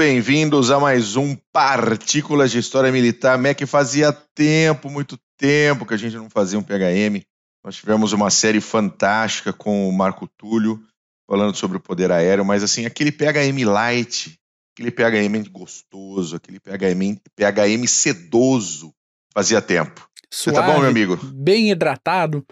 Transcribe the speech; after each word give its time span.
bem-vindos 0.00 0.70
a 0.70 0.80
mais 0.80 1.14
um 1.14 1.36
Partículas 1.52 2.50
de 2.50 2.58
História 2.58 2.90
Militar. 2.90 3.36
Mac, 3.36 3.60
fazia 3.66 4.10
tempo, 4.10 4.88
muito 4.88 5.18
tempo 5.36 5.84
que 5.84 5.92
a 5.92 5.96
gente 5.98 6.16
não 6.16 6.30
fazia 6.30 6.58
um 6.58 6.62
PHM. 6.62 7.20
Nós 7.62 7.76
tivemos 7.76 8.14
uma 8.14 8.30
série 8.30 8.62
fantástica 8.62 9.52
com 9.52 9.86
o 9.86 9.92
Marco 9.92 10.26
Túlio, 10.26 10.82
falando 11.28 11.54
sobre 11.54 11.76
o 11.76 11.80
poder 11.80 12.10
aéreo, 12.10 12.46
mas 12.46 12.62
assim, 12.62 12.86
aquele 12.86 13.12
PHM 13.12 13.62
light, 13.66 14.40
aquele 14.72 14.90
PHM 14.90 15.50
gostoso, 15.50 16.34
aquele 16.34 16.58
PHM, 16.58 17.20
PHM 17.36 17.86
sedoso, 17.86 18.94
fazia 19.34 19.60
tempo. 19.60 20.08
Suave, 20.30 20.56
Você 20.56 20.62
tá 20.62 20.72
bom, 20.72 20.80
meu 20.80 20.88
amigo? 20.88 21.18
Bem 21.34 21.70
hidratado, 21.70 22.42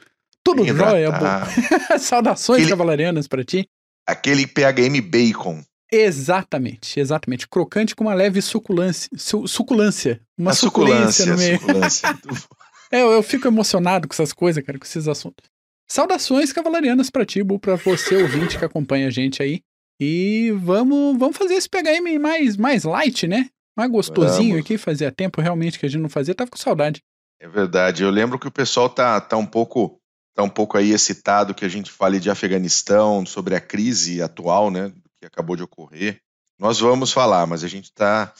tudo 0.45 0.65
bem 0.65 0.77
jóia. 0.77 1.13
Saudações 1.99 2.59
aquele, 2.59 2.71
cavalarianas 2.71 3.27
para 3.27 3.43
ti. 3.43 3.67
Aquele 4.07 4.47
PHM 4.47 5.01
bacon. 5.01 5.65
Exatamente, 5.91 7.01
exatamente. 7.01 7.49
Crocante 7.49 7.97
com 7.97 8.05
uma 8.05 8.15
leve 8.15 8.43
suculância. 8.43 9.09
Su, 9.17 9.47
suculância. 9.47 10.21
Uma 10.37 10.53
suculência, 10.53 11.25
suculência 11.25 11.27
no 11.27 11.39
meio. 11.39 11.59
Suculência. 11.59 12.19
é, 12.93 13.03
eu, 13.03 13.13
eu, 13.13 13.23
fico 13.23 13.49
emocionado 13.49 14.07
com 14.07 14.13
essas 14.13 14.33
coisas, 14.33 14.63
cara, 14.65 14.79
com 14.79 14.85
esses 14.85 15.09
assuntos. 15.09 15.49
Saudações 15.87 16.53
cavalarianas 16.53 17.09
para 17.09 17.25
ti, 17.25 17.43
para 17.61 17.77
você 17.77 18.23
ouvinte 18.23 18.59
que 18.59 18.65
acompanha 18.65 19.09
a 19.09 19.11
gente 19.11 19.43
aí. 19.43 19.63
E 19.99 20.53
vamos, 20.61 21.19
vamos 21.19 21.37
fazer 21.37 21.55
esse 21.55 21.69
PHM 21.69 22.21
mais, 22.21 22.57
mais 22.57 22.85
light, 22.85 23.27
né? 23.27 23.49
Mais 23.77 23.91
gostosinho 23.91 24.51
vamos. 24.51 24.65
aqui. 24.65 24.77
Fazia 24.77 25.11
tempo 25.11 25.41
realmente 25.41 25.79
que 25.79 25.87
a 25.87 25.89
gente 25.89 26.03
não 26.03 26.11
fazia, 26.11 26.35
tava 26.35 26.51
com 26.51 26.59
saudade. 26.59 27.03
É 27.41 27.49
verdade. 27.49 28.03
Eu 28.03 28.11
lembro 28.11 28.39
que 28.39 28.47
o 28.47 28.53
pessoal 28.53 28.89
tá, 28.89 29.21
tá 29.21 29.37
um 29.37 29.47
pouco 29.47 29.99
tá 30.35 30.45
um 30.45 30.49
pouco 30.49 30.79
aí 30.79 30.93
excitado 30.93 31.53
que 31.53 31.65
a 31.65 31.69
gente 31.69 31.91
fale 31.91 32.21
de 32.21 32.31
Afeganistão, 32.31 33.27
sobre 33.27 33.57
a 33.57 33.61
crise 33.61 34.23
atual, 34.23 34.71
né? 34.71 34.93
Que 35.19 35.27
acabou 35.27 35.57
de 35.57 35.63
ocorrer. 35.63 36.21
Nós 36.59 36.81
vamos 36.81 37.13
falar, 37.13 37.47
mas 37.47 37.63
a 37.63 37.69
gente 37.69 37.85
está. 37.85 38.33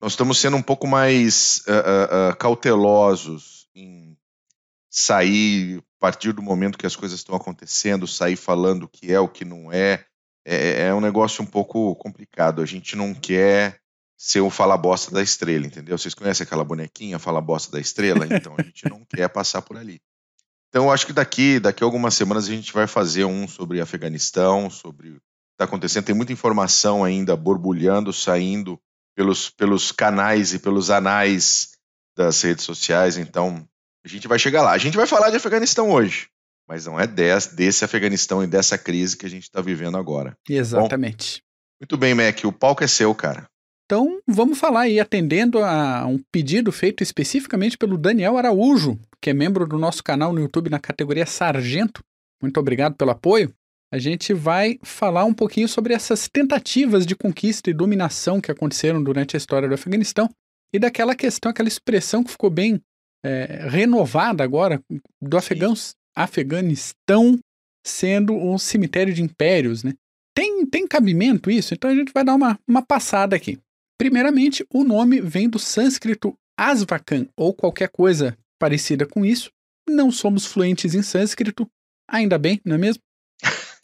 Nós 0.00 0.12
estamos 0.12 0.38
sendo 0.38 0.56
um 0.56 0.62
pouco 0.62 0.86
mais 0.86 1.62
uh, 1.66 2.32
uh, 2.32 2.36
cautelosos 2.36 3.68
em 3.74 4.16
sair, 4.90 5.78
a 5.78 6.00
partir 6.00 6.32
do 6.32 6.42
momento 6.42 6.78
que 6.78 6.86
as 6.86 6.94
coisas 6.94 7.18
estão 7.18 7.34
acontecendo, 7.34 8.06
sair 8.06 8.36
falando 8.36 8.84
o 8.84 8.88
que 8.88 9.12
é, 9.12 9.18
o 9.18 9.28
que 9.28 9.44
não 9.44 9.72
é. 9.72 10.04
É, 10.46 10.88
é 10.88 10.94
um 10.94 11.00
negócio 11.00 11.42
um 11.42 11.46
pouco 11.46 11.96
complicado. 11.96 12.62
A 12.62 12.66
gente 12.66 12.94
não 12.94 13.14
quer 13.14 13.80
ser 14.16 14.40
o 14.40 14.50
fala 14.50 14.76
bosta 14.76 15.12
da 15.12 15.22
estrela, 15.22 15.66
entendeu? 15.66 15.98
Vocês 15.98 16.14
conhecem 16.14 16.44
aquela 16.44 16.64
bonequinha 16.64 17.18
fala 17.18 17.40
bosta 17.40 17.72
da 17.72 17.80
estrela? 17.80 18.26
Então 18.30 18.54
a 18.56 18.62
gente 18.62 18.88
não 18.88 19.04
quer 19.04 19.28
passar 19.28 19.62
por 19.62 19.76
ali. 19.76 20.00
Então 20.68 20.84
eu 20.84 20.90
acho 20.90 21.06
que 21.06 21.12
daqui, 21.12 21.58
daqui 21.58 21.82
a 21.82 21.86
algumas 21.86 22.14
semanas 22.14 22.44
a 22.44 22.50
gente 22.50 22.72
vai 22.72 22.86
fazer 22.86 23.24
um 23.24 23.48
sobre 23.48 23.80
Afeganistão, 23.80 24.68
sobre 24.68 25.20
está 25.54 25.64
acontecendo. 25.64 26.04
Tem 26.04 26.14
muita 26.14 26.32
informação 26.32 27.02
ainda 27.02 27.36
borbulhando, 27.36 28.12
saindo 28.12 28.78
pelos, 29.16 29.48
pelos 29.50 29.92
canais 29.92 30.52
e 30.52 30.58
pelos 30.58 30.90
anais 30.90 31.70
das 32.16 32.40
redes 32.42 32.64
sociais. 32.64 33.16
Então, 33.16 33.66
a 34.04 34.08
gente 34.08 34.28
vai 34.28 34.38
chegar 34.38 34.62
lá. 34.62 34.72
A 34.72 34.78
gente 34.78 34.96
vai 34.96 35.06
falar 35.06 35.30
de 35.30 35.36
Afeganistão 35.36 35.90
hoje, 35.90 36.28
mas 36.68 36.86
não 36.86 36.98
é 36.98 37.06
desse, 37.06 37.54
desse 37.54 37.84
Afeganistão 37.84 38.42
e 38.42 38.46
dessa 38.46 38.76
crise 38.76 39.16
que 39.16 39.26
a 39.26 39.30
gente 39.30 39.44
está 39.44 39.60
vivendo 39.60 39.96
agora. 39.96 40.36
Exatamente. 40.48 41.38
Bom, 41.38 41.44
muito 41.80 41.96
bem, 41.96 42.14
Mac. 42.14 42.44
O 42.44 42.52
palco 42.52 42.84
é 42.84 42.86
seu, 42.86 43.14
cara. 43.14 43.46
Então, 43.86 44.18
vamos 44.26 44.58
falar 44.58 44.82
aí, 44.82 44.98
atendendo 44.98 45.62
a 45.62 46.06
um 46.06 46.18
pedido 46.32 46.72
feito 46.72 47.02
especificamente 47.02 47.76
pelo 47.76 47.98
Daniel 47.98 48.38
Araújo, 48.38 48.98
que 49.20 49.28
é 49.28 49.34
membro 49.34 49.66
do 49.66 49.78
nosso 49.78 50.02
canal 50.02 50.32
no 50.32 50.40
YouTube 50.40 50.70
na 50.70 50.78
categoria 50.78 51.26
Sargento. 51.26 52.02
Muito 52.40 52.58
obrigado 52.58 52.94
pelo 52.94 53.10
apoio 53.10 53.54
a 53.94 53.98
gente 53.98 54.34
vai 54.34 54.76
falar 54.82 55.24
um 55.24 55.32
pouquinho 55.32 55.68
sobre 55.68 55.94
essas 55.94 56.28
tentativas 56.28 57.06
de 57.06 57.14
conquista 57.14 57.70
e 57.70 57.72
dominação 57.72 58.40
que 58.40 58.50
aconteceram 58.50 59.00
durante 59.00 59.36
a 59.36 59.38
história 59.38 59.68
do 59.68 59.74
Afeganistão 59.74 60.28
e 60.74 60.80
daquela 60.80 61.14
questão, 61.14 61.48
aquela 61.48 61.68
expressão 61.68 62.24
que 62.24 62.32
ficou 62.32 62.50
bem 62.50 62.82
é, 63.24 63.68
renovada 63.68 64.42
agora 64.42 64.82
do 65.22 65.36
Afegãos, 65.36 65.94
Afeganistão 66.12 67.38
sendo 67.86 68.34
um 68.34 68.58
cemitério 68.58 69.14
de 69.14 69.22
impérios, 69.22 69.84
né? 69.84 69.94
Tem, 70.36 70.66
tem 70.66 70.88
cabimento 70.88 71.48
isso? 71.48 71.72
Então 71.72 71.88
a 71.88 71.94
gente 71.94 72.12
vai 72.12 72.24
dar 72.24 72.34
uma, 72.34 72.58
uma 72.66 72.82
passada 72.82 73.36
aqui. 73.36 73.60
Primeiramente, 73.96 74.66
o 74.74 74.82
nome 74.82 75.20
vem 75.20 75.48
do 75.48 75.60
sânscrito 75.60 76.34
Asvakan, 76.58 77.28
ou 77.36 77.54
qualquer 77.54 77.90
coisa 77.90 78.36
parecida 78.58 79.06
com 79.06 79.24
isso. 79.24 79.52
Não 79.88 80.10
somos 80.10 80.46
fluentes 80.46 80.96
em 80.96 81.02
sânscrito, 81.02 81.70
ainda 82.10 82.36
bem, 82.36 82.60
não 82.64 82.74
é 82.74 82.78
mesmo? 82.78 83.00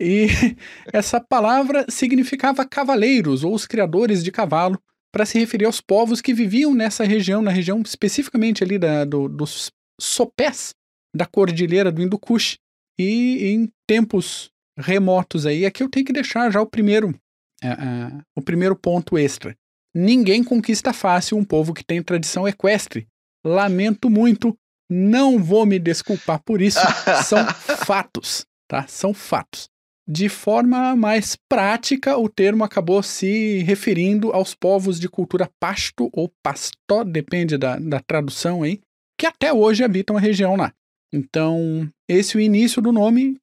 E 0.00 0.26
essa 0.92 1.20
palavra 1.20 1.84
significava 1.90 2.64
cavaleiros 2.64 3.44
ou 3.44 3.54
os 3.54 3.66
criadores 3.66 4.24
de 4.24 4.32
cavalo, 4.32 4.80
para 5.12 5.26
se 5.26 5.38
referir 5.38 5.64
aos 5.64 5.80
povos 5.80 6.20
que 6.20 6.32
viviam 6.32 6.72
nessa 6.72 7.04
região, 7.04 7.42
na 7.42 7.50
região 7.50 7.82
especificamente 7.84 8.62
ali 8.62 8.78
da, 8.78 9.04
do, 9.04 9.28
dos 9.28 9.70
sopés 10.00 10.72
da 11.14 11.26
cordilheira 11.26 11.90
do 11.90 12.00
Hindu 12.00 12.18
Kush. 12.18 12.58
E 12.98 13.48
em 13.48 13.68
tempos 13.88 14.50
remotos 14.78 15.46
aí, 15.46 15.66
aqui 15.66 15.82
eu 15.82 15.88
tenho 15.88 16.06
que 16.06 16.12
deixar 16.12 16.50
já 16.50 16.60
o 16.60 16.66
primeiro, 16.66 17.08
uh, 17.08 18.16
uh, 18.16 18.22
o 18.36 18.42
primeiro 18.42 18.76
ponto 18.76 19.18
extra. 19.18 19.56
Ninguém 19.94 20.44
conquista 20.44 20.92
fácil 20.92 21.36
um 21.36 21.44
povo 21.44 21.74
que 21.74 21.84
tem 21.84 22.02
tradição 22.02 22.46
equestre. 22.46 23.08
Lamento 23.44 24.08
muito, 24.08 24.56
não 24.88 25.42
vou 25.42 25.66
me 25.66 25.78
desculpar 25.78 26.40
por 26.44 26.62
isso, 26.62 26.78
são 27.24 27.44
fatos, 27.84 28.46
tá? 28.68 28.86
São 28.86 29.12
fatos 29.12 29.68
de 30.10 30.28
forma 30.28 30.96
mais 30.96 31.36
prática, 31.48 32.18
o 32.18 32.28
termo 32.28 32.64
acabou 32.64 33.00
se 33.00 33.62
referindo 33.62 34.32
aos 34.32 34.56
povos 34.56 34.98
de 34.98 35.08
cultura 35.08 35.48
pasto 35.60 36.10
ou 36.12 36.28
pastó, 36.42 37.04
depende 37.04 37.56
da, 37.56 37.78
da 37.78 38.00
tradução 38.00 38.64
aí, 38.64 38.80
que 39.16 39.24
até 39.24 39.52
hoje 39.52 39.84
habitam 39.84 40.16
a 40.16 40.20
região 40.20 40.56
lá. 40.56 40.72
Então, 41.14 41.88
esse 42.08 42.36
é 42.36 42.38
o 42.38 42.42
início 42.42 42.82
do 42.82 42.90
nome 42.90 43.36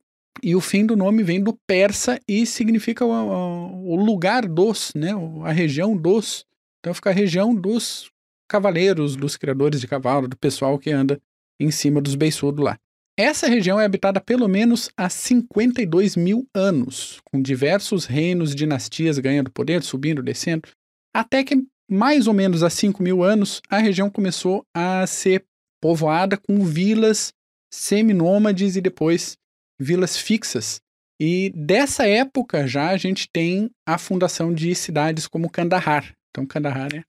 e 0.43 0.57
o 0.57 0.61
fim 0.61 0.85
do 0.85 0.97
nome 0.97 1.23
vem 1.23 1.41
do 1.41 1.57
persa 1.65 2.19
e 2.27 2.45
significa 2.45 3.05
o, 3.05 3.93
o 3.93 3.95
lugar 3.95 4.45
dos, 4.45 4.91
né, 4.93 5.11
a 5.45 5.53
região 5.53 5.95
dos. 5.95 6.45
Então 6.81 6.93
fica 6.93 7.11
a 7.11 7.13
região 7.13 7.55
dos 7.55 8.11
cavaleiros, 8.49 9.15
dos 9.15 9.37
criadores 9.37 9.79
de 9.79 9.87
cavalo, 9.87 10.27
do 10.27 10.37
pessoal 10.37 10.77
que 10.77 10.91
anda 10.91 11.17
em 11.59 11.71
cima 11.71 12.01
dos 12.01 12.15
beiçudos 12.15 12.63
lá. 12.63 12.77
Essa 13.19 13.47
região 13.47 13.79
é 13.79 13.85
habitada 13.85 14.21
pelo 14.21 14.47
menos 14.47 14.91
há 14.95 15.09
52 15.09 16.15
mil 16.15 16.47
anos, 16.53 17.19
com 17.25 17.41
diversos 17.41 18.05
reinos 18.05 18.51
e 18.51 18.55
dinastias 18.55 19.17
ganhando 19.17 19.49
poder, 19.49 19.81
subindo, 19.81 20.21
descendo, 20.21 20.69
até 21.11 21.43
que 21.43 21.65
mais 21.89 22.27
ou 22.27 22.33
menos 22.33 22.61
há 22.61 22.69
5 22.69 23.01
mil 23.01 23.23
anos 23.23 23.59
a 23.69 23.79
região 23.79 24.07
começou 24.07 24.63
a 24.71 25.07
ser 25.07 25.43
povoada 25.81 26.37
com 26.37 26.63
vilas 26.63 27.33
seminômades 27.73 28.75
e 28.75 28.81
depois 28.81 29.35
vilas 29.79 30.15
fixas. 30.15 30.79
E 31.19 31.51
dessa 31.55 32.07
época 32.07 32.67
já 32.67 32.89
a 32.89 32.97
gente 32.97 33.27
tem 33.33 33.71
a 33.83 33.97
fundação 33.97 34.53
de 34.53 34.75
cidades 34.75 35.25
como 35.25 35.49
Kandahar. 35.49 36.13
Então 36.29 36.45
Kandahar 36.45 36.93
é 36.93 37.03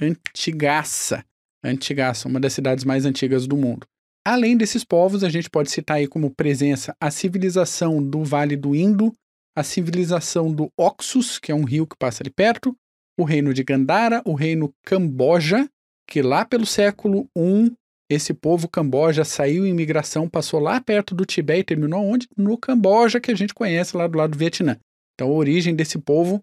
antigaça, 0.00 1.22
antigaça, 1.62 2.26
uma 2.26 2.40
das 2.40 2.54
cidades 2.54 2.84
mais 2.84 3.04
antigas 3.04 3.46
do 3.46 3.56
mundo. 3.56 3.86
Além 4.26 4.56
desses 4.56 4.82
povos, 4.82 5.22
a 5.22 5.28
gente 5.28 5.48
pode 5.48 5.70
citar 5.70 5.98
aí 5.98 6.08
como 6.08 6.34
presença 6.34 6.96
a 7.00 7.12
civilização 7.12 8.02
do 8.02 8.24
Vale 8.24 8.56
do 8.56 8.74
Indo, 8.74 9.12
a 9.56 9.62
civilização 9.62 10.52
do 10.52 10.68
Oxus, 10.76 11.38
que 11.38 11.52
é 11.52 11.54
um 11.54 11.62
rio 11.62 11.86
que 11.86 11.96
passa 11.96 12.24
ali 12.24 12.30
perto, 12.30 12.74
o 13.16 13.22
reino 13.22 13.54
de 13.54 13.62
Gandhara, 13.62 14.20
o 14.24 14.34
reino 14.34 14.74
Camboja, 14.84 15.68
que 16.08 16.22
lá 16.22 16.44
pelo 16.44 16.66
século 16.66 17.30
I, 17.38 17.72
esse 18.10 18.34
povo 18.34 18.68
Camboja 18.68 19.24
saiu 19.24 19.64
em 19.64 19.72
migração, 19.72 20.28
passou 20.28 20.58
lá 20.58 20.80
perto 20.80 21.14
do 21.14 21.24
Tibete 21.24 21.60
e 21.60 21.64
terminou 21.64 22.04
onde? 22.04 22.26
No 22.36 22.58
Camboja, 22.58 23.20
que 23.20 23.30
a 23.30 23.36
gente 23.36 23.54
conhece 23.54 23.96
lá 23.96 24.08
do 24.08 24.18
lado 24.18 24.32
do 24.32 24.38
Vietnã. 24.38 24.76
Então 25.14 25.28
a 25.28 25.34
origem 25.34 25.72
desse 25.72 26.00
povo 26.00 26.42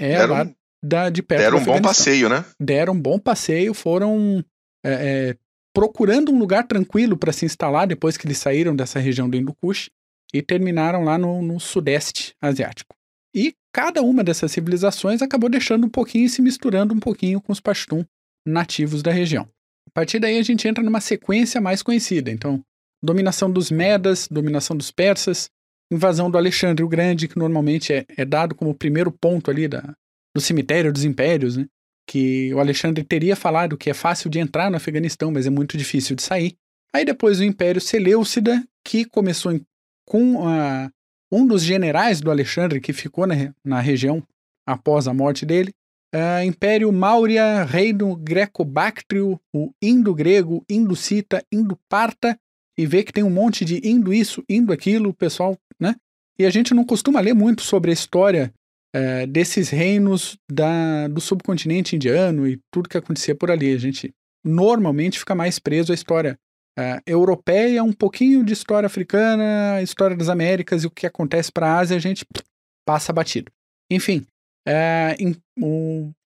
é, 0.00 0.14
é 0.14 0.26
lá 0.26 0.50
da, 0.84 1.08
de 1.08 1.22
perto 1.22 1.42
Deram 1.42 1.58
um 1.58 1.64
bom 1.64 1.80
passeio, 1.80 2.28
né? 2.28 2.44
Deram 2.58 2.94
um 2.94 3.00
bom 3.00 3.16
passeio, 3.16 3.72
foram 3.72 4.44
é, 4.84 4.92
é, 5.30 5.36
procurando 5.74 6.30
um 6.30 6.38
lugar 6.38 6.66
tranquilo 6.66 7.16
para 7.16 7.32
se 7.32 7.44
instalar 7.44 7.86
depois 7.86 8.16
que 8.16 8.26
eles 8.26 8.38
saíram 8.38 8.76
dessa 8.76 8.98
região 8.98 9.28
do 9.28 9.36
Hindu 9.36 9.54
Kush 9.54 9.90
e 10.32 10.42
terminaram 10.42 11.04
lá 11.04 11.18
no, 11.18 11.42
no, 11.42 11.58
sudeste 11.58 12.34
asiático. 12.40 12.94
E 13.34 13.54
cada 13.72 14.02
uma 14.02 14.22
dessas 14.22 14.52
civilizações 14.52 15.22
acabou 15.22 15.48
deixando 15.48 15.86
um 15.86 15.90
pouquinho 15.90 16.26
e 16.26 16.28
se 16.28 16.42
misturando 16.42 16.94
um 16.94 17.00
pouquinho 17.00 17.40
com 17.40 17.52
os 17.52 17.60
Pashtun 17.60 18.04
nativos 18.46 19.02
da 19.02 19.10
região. 19.10 19.48
A 19.88 19.90
partir 19.92 20.18
daí 20.18 20.38
a 20.38 20.42
gente 20.42 20.66
entra 20.66 20.82
numa 20.82 21.00
sequência 21.00 21.60
mais 21.60 21.82
conhecida. 21.82 22.30
Então, 22.30 22.62
dominação 23.02 23.50
dos 23.50 23.70
Medas, 23.70 24.28
dominação 24.28 24.76
dos 24.76 24.90
Persas, 24.90 25.50
invasão 25.90 26.30
do 26.30 26.38
Alexandre 26.38 26.84
o 26.84 26.88
Grande, 26.88 27.28
que 27.28 27.38
normalmente 27.38 27.92
é, 27.92 28.06
é 28.16 28.24
dado 28.24 28.54
como 28.54 28.70
o 28.70 28.74
primeiro 28.74 29.12
ponto 29.12 29.50
ali 29.50 29.68
da, 29.68 29.94
do 30.34 30.40
cemitério 30.40 30.92
dos 30.92 31.04
impérios, 31.04 31.56
né? 31.56 31.66
Que 32.06 32.52
o 32.54 32.60
Alexandre 32.60 33.04
teria 33.04 33.36
falado 33.36 33.76
que 33.76 33.90
é 33.90 33.94
fácil 33.94 34.28
de 34.28 34.38
entrar 34.38 34.70
no 34.70 34.76
Afeganistão, 34.76 35.30
mas 35.30 35.46
é 35.46 35.50
muito 35.50 35.76
difícil 35.76 36.16
de 36.16 36.22
sair. 36.22 36.56
Aí 36.92 37.04
depois 37.04 37.40
o 37.40 37.44
Império 37.44 37.80
Seleucida, 37.80 38.62
que 38.84 39.04
começou 39.04 39.52
em, 39.52 39.64
com 40.06 40.46
a, 40.46 40.90
um 41.30 41.46
dos 41.46 41.62
generais 41.62 42.20
do 42.20 42.30
Alexandre 42.30 42.80
que 42.80 42.92
ficou 42.92 43.26
na, 43.26 43.34
na 43.64 43.80
região 43.80 44.22
após 44.66 45.08
a 45.08 45.14
morte 45.14 45.46
dele, 45.46 45.72
uh, 46.14 46.44
Império 46.44 46.92
Maurya, 46.92 47.64
Reino 47.64 48.14
Greco-Báctrio, 48.16 49.40
o 49.52 49.72
Indo-Grego, 49.80 50.64
Indo-Cita, 50.68 51.44
Indo-Parta, 51.50 52.38
e 52.76 52.86
vê 52.86 53.02
que 53.02 53.12
tem 53.12 53.24
um 53.24 53.30
monte 53.30 53.64
de 53.64 53.80
indo 53.86 54.12
isso, 54.12 54.42
indo 54.48 54.72
aquilo, 54.72 55.12
pessoal, 55.12 55.58
né? 55.78 55.94
E 56.38 56.46
a 56.46 56.50
gente 56.50 56.72
não 56.72 56.84
costuma 56.84 57.20
ler 57.20 57.34
muito 57.34 57.62
sobre 57.62 57.90
a 57.90 57.94
história 57.94 58.52
uh, 58.94 59.26
desses 59.26 59.70
reinos 59.70 60.36
da, 60.50 61.08
do 61.08 61.20
subcontinente 61.20 61.96
indiano 61.96 62.46
e 62.46 62.60
tudo 62.70 62.88
que 62.88 62.98
acontecia 62.98 63.34
por 63.34 63.50
ali. 63.50 63.72
A 63.74 63.78
gente 63.78 64.12
normalmente 64.44 65.18
fica 65.18 65.34
mais 65.34 65.58
preso 65.58 65.92
à 65.92 65.94
história 65.94 66.38
uh, 66.78 67.00
europeia, 67.06 67.82
um 67.82 67.92
pouquinho 67.92 68.44
de 68.44 68.52
história 68.52 68.86
africana, 68.86 69.80
história 69.82 70.16
das 70.16 70.28
Américas 70.28 70.84
e 70.84 70.86
o 70.86 70.90
que 70.90 71.06
acontece 71.06 71.50
para 71.50 71.68
a 71.68 71.78
Ásia, 71.78 71.96
a 71.96 72.00
gente 72.00 72.26
passa 72.86 73.12
batido. 73.12 73.50
Enfim, 73.90 74.26
é, 74.66 75.16
em, 75.18 75.36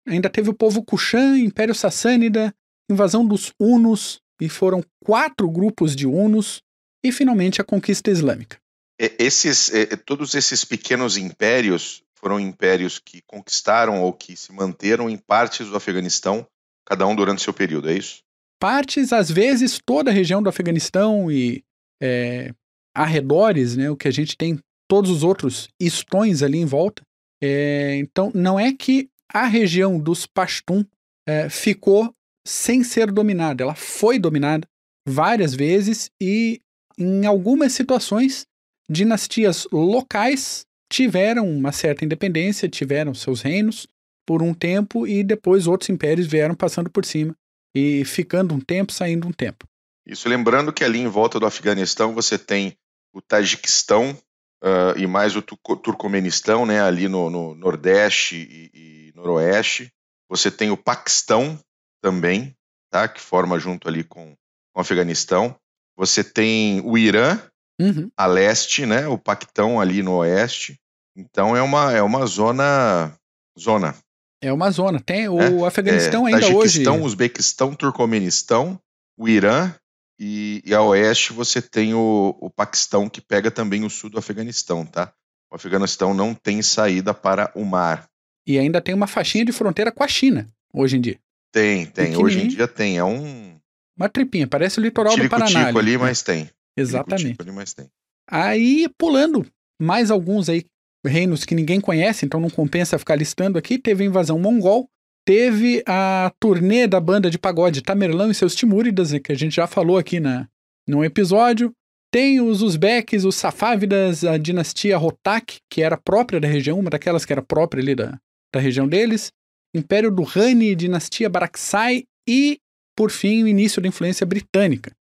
ainda 0.08 0.30
teve 0.30 0.50
o 0.50 0.54
povo 0.54 0.84
Kushã, 0.84 1.38
Império 1.38 1.75
Sassânida, 1.75 2.54
invasão 2.90 3.25
dos 3.25 3.54
Hunos, 3.60 4.19
e 4.42 4.50
foram 4.50 4.84
quatro 5.06 5.50
grupos 5.50 5.96
de 5.96 6.08
Hunos, 6.08 6.62
e 7.06 7.12
finalmente 7.12 7.62
a 7.62 7.63
conquista 7.63 8.10
islâmica. 8.10 8.58
Esses, 9.00 9.72
todos 10.06 10.34
esses 10.34 10.66
pequenos 10.66 11.18
impérios 11.18 12.04
foram 12.22 12.40
impérios 12.40 13.00
que 13.00 13.22
conquistaram 13.26 14.02
ou 14.02 14.14
que 14.14 14.36
se 14.38 14.54
manteram 14.54 15.10
em 15.10 15.18
partes 15.18 15.68
do 15.68 15.76
Afeganistão, 15.76 16.46
cada 16.86 17.06
um 17.08 17.16
durante 17.16 17.42
seu 17.42 17.54
período, 17.54 17.90
é 17.90 17.98
isso? 17.98 18.22
Partes, 18.60 19.12
às 19.12 19.32
vezes, 19.32 19.80
toda 19.84 20.12
a 20.12 20.14
região 20.14 20.42
do 20.42 20.48
Afeganistão 20.50 21.32
e 21.32 21.64
é, 22.02 22.54
arredores, 22.96 23.76
né, 23.76 23.90
o 23.90 23.98
que 23.98 24.08
a 24.08 24.12
gente 24.12 24.38
tem, 24.38 24.60
todos 24.88 25.10
os 25.10 25.24
outros 25.24 25.68
estões 25.80 26.44
ali 26.44 26.60
em 26.60 26.66
volta, 26.66 27.02
é, 27.42 27.96
então, 27.96 28.32
não 28.36 28.60
é 28.60 28.72
que 28.72 29.10
a 29.34 29.46
região 29.46 30.00
dos 30.00 30.28
Pashtun 30.28 30.86
é, 31.28 31.50
ficou 31.50 32.14
sem 32.46 32.84
ser 32.84 33.12
dominada, 33.12 33.64
ela 33.64 33.76
foi 33.76 34.20
dominada 34.20 34.68
várias 35.08 35.56
vezes 35.56 36.12
e, 36.22 36.62
em 36.98 37.26
algumas 37.26 37.74
situações, 37.74 38.46
dinastias 38.90 39.68
locais 39.72 40.66
tiveram 40.92 41.50
uma 41.50 41.72
certa 41.72 42.04
independência, 42.04 42.68
tiveram 42.68 43.14
seus 43.14 43.42
reinos 43.42 43.88
por 44.28 44.44
um 44.44 44.54
tempo 44.54 45.08
e 45.08 45.24
depois 45.24 45.66
outros 45.66 45.90
impérios 45.90 46.28
vieram 46.28 46.54
passando 46.54 46.90
por 46.90 47.06
cima 47.06 47.34
e 47.74 48.04
ficando 48.04 48.54
um 48.54 48.60
tempo, 48.60 48.92
saindo 48.92 49.26
um 49.26 49.32
tempo. 49.32 49.66
Isso 50.06 50.28
lembrando 50.28 50.74
que 50.74 50.84
ali 50.84 51.00
em 51.00 51.08
volta 51.08 51.40
do 51.40 51.46
Afeganistão 51.46 52.14
você 52.14 52.38
tem 52.38 52.76
o 53.14 53.22
Tajiquistão, 53.22 54.18
uh, 54.64 54.98
e 54.98 55.08
mais 55.08 55.36
o 55.36 55.42
Turcomenistão, 55.42 56.66
né, 56.66 56.82
ali 56.82 57.08
no, 57.08 57.30
no 57.30 57.56
Nordeste 57.56 58.36
e, 58.36 58.72
e, 58.74 59.14
Noroeste. 59.16 59.92
Você 60.30 60.52
tem 60.52 60.72
o 60.72 60.78
Paquistão 60.78 61.60
também, 62.02 62.56
tá, 62.90 63.08
que 63.08 63.20
forma 63.22 63.60
junto 63.60 63.88
ali 63.88 64.04
com, 64.04 64.36
com 64.74 64.80
o 64.80 64.82
Afeganistão. 64.82 65.56
Você 65.96 66.24
tem 66.24 66.82
o 66.82 66.98
Irã 66.98 67.40
uhum. 67.81 68.12
a 68.16 68.25
leste, 68.25 68.86
né, 68.86 69.07
o 69.07 69.18
Paquistão 69.18 69.80
ali 69.80 70.04
no 70.04 70.18
oeste. 70.18 70.80
Então 71.16 71.56
é 71.56 71.62
uma, 71.62 71.92
é 71.92 72.01
uma 72.01 72.25
zona 72.25 73.13
zona. 73.60 73.95
É 74.42 74.51
uma 74.51 74.72
zona. 74.72 75.00
Tem 75.00 75.28
o 75.28 75.66
é, 75.66 75.68
Afeganistão 75.68 76.28
é, 76.28 76.33
ainda 76.33 76.56
hoje. 76.56 76.88
Uzbequistão, 76.88 77.74
Turcomenistão, 77.75 78.80
o 79.18 79.28
Irã 79.28 79.74
e, 80.19 80.62
e 80.66 80.74
a 80.74 80.81
oeste 80.81 81.33
você 81.33 81.62
tem 81.62 81.94
o, 81.94 82.38
o 82.39 82.50
Paquistão, 82.50 83.10
que 83.10 83.19
pega 83.19 83.50
também 83.50 83.84
o 83.84 83.89
sul 83.89 84.10
do 84.10 84.19
Afeganistão, 84.19 84.86
tá? 84.86 85.12
O 85.51 85.56
Afeganistão 85.56 86.13
não 86.13 86.34
tem 86.34 86.62
saída 86.62 87.13
para 87.13 87.51
o 87.56 87.66
mar. 87.66 88.07
E 88.45 88.57
ainda 88.57 88.80
tem 88.80 88.95
uma 88.95 89.07
faixinha 89.07 89.44
de 89.44 89.51
fronteira 89.51 89.92
com 89.92 90.04
a 90.04 90.07
China, 90.07 90.48
hoje 90.74 90.98
em 90.98 91.01
dia. 91.01 91.19
Tem, 91.51 91.86
tem. 91.86 92.16
Hoje 92.16 92.39
em 92.39 92.48
dia 92.48 92.68
tem. 92.68 92.98
É 92.98 93.04
um. 93.04 93.60
Uma 93.98 94.07
tripinha, 94.10 94.48
parece 94.48 94.80
o 94.80 94.84
litoral 94.84 95.16
do 95.16 95.30
Paraná. 95.30 95.68
Ali, 95.68 95.77
ali, 95.77 95.98
mas 95.98 96.22
tem. 96.22 96.50
Exatamente. 96.78 97.42
Ali, 97.42 97.52
mas 97.52 97.74
tem. 97.74 97.88
Aí, 98.30 98.88
pulando 98.98 99.46
mais 99.82 100.12
alguns 100.12 100.48
aí, 100.50 100.66
reinos 101.06 101.44
que 101.44 101.56
ninguém 101.56 101.82
conhece, 101.82 102.26
então 102.26 102.40
não 102.40 102.50
compensa 102.50 103.00
ficar 103.00 103.16
listando 103.16 103.58
aqui, 103.58 103.78
teve 103.78 104.04
a 104.04 104.08
invasão 104.08 104.40
mongol, 104.40 104.90
Teve 105.26 105.84
a 105.86 106.32
turnê 106.40 106.88
da 106.88 107.00
banda 107.00 107.30
de 107.30 107.38
pagode 107.38 107.82
Tamerlão 107.82 108.32
e 108.32 108.36
seus 108.36 108.56
Timúridas, 108.56 109.12
que 109.24 109.32
a 109.32 109.36
gente 109.36 109.56
já 109.56 109.68
falou 109.68 109.98
aqui 109.98 110.20
na, 110.20 110.48
num 110.88 111.04
episódio. 111.04 111.72
Tem 112.12 112.42
os 112.42 112.62
Uzbeques, 112.62 113.24
os 113.24 113.36
Safávidas, 113.36 114.26
a 114.26 114.38
dinastia 114.38 114.98
Rotak, 114.98 115.60
que 115.70 115.82
era 115.82 115.96
própria 115.96 116.40
da 116.40 116.48
região, 116.48 116.80
uma 116.80 116.90
daquelas 116.90 117.24
que 117.24 117.32
era 117.32 117.42
própria 117.42 117.82
ali 117.82 117.96
da, 117.96 118.20
da 118.54 118.60
região 118.60 118.88
deles. 118.88 119.32
Império 119.76 120.12
do 120.12 120.24
Rani, 120.24 120.76
dinastia 120.76 121.30
Baraksai 121.30 122.04
e, 122.28 122.58
por 122.98 123.12
fim, 123.12 123.44
o 123.44 123.48
início 123.48 123.82
da 123.82 123.88
influência 123.88 124.26
britânica. 124.26 124.92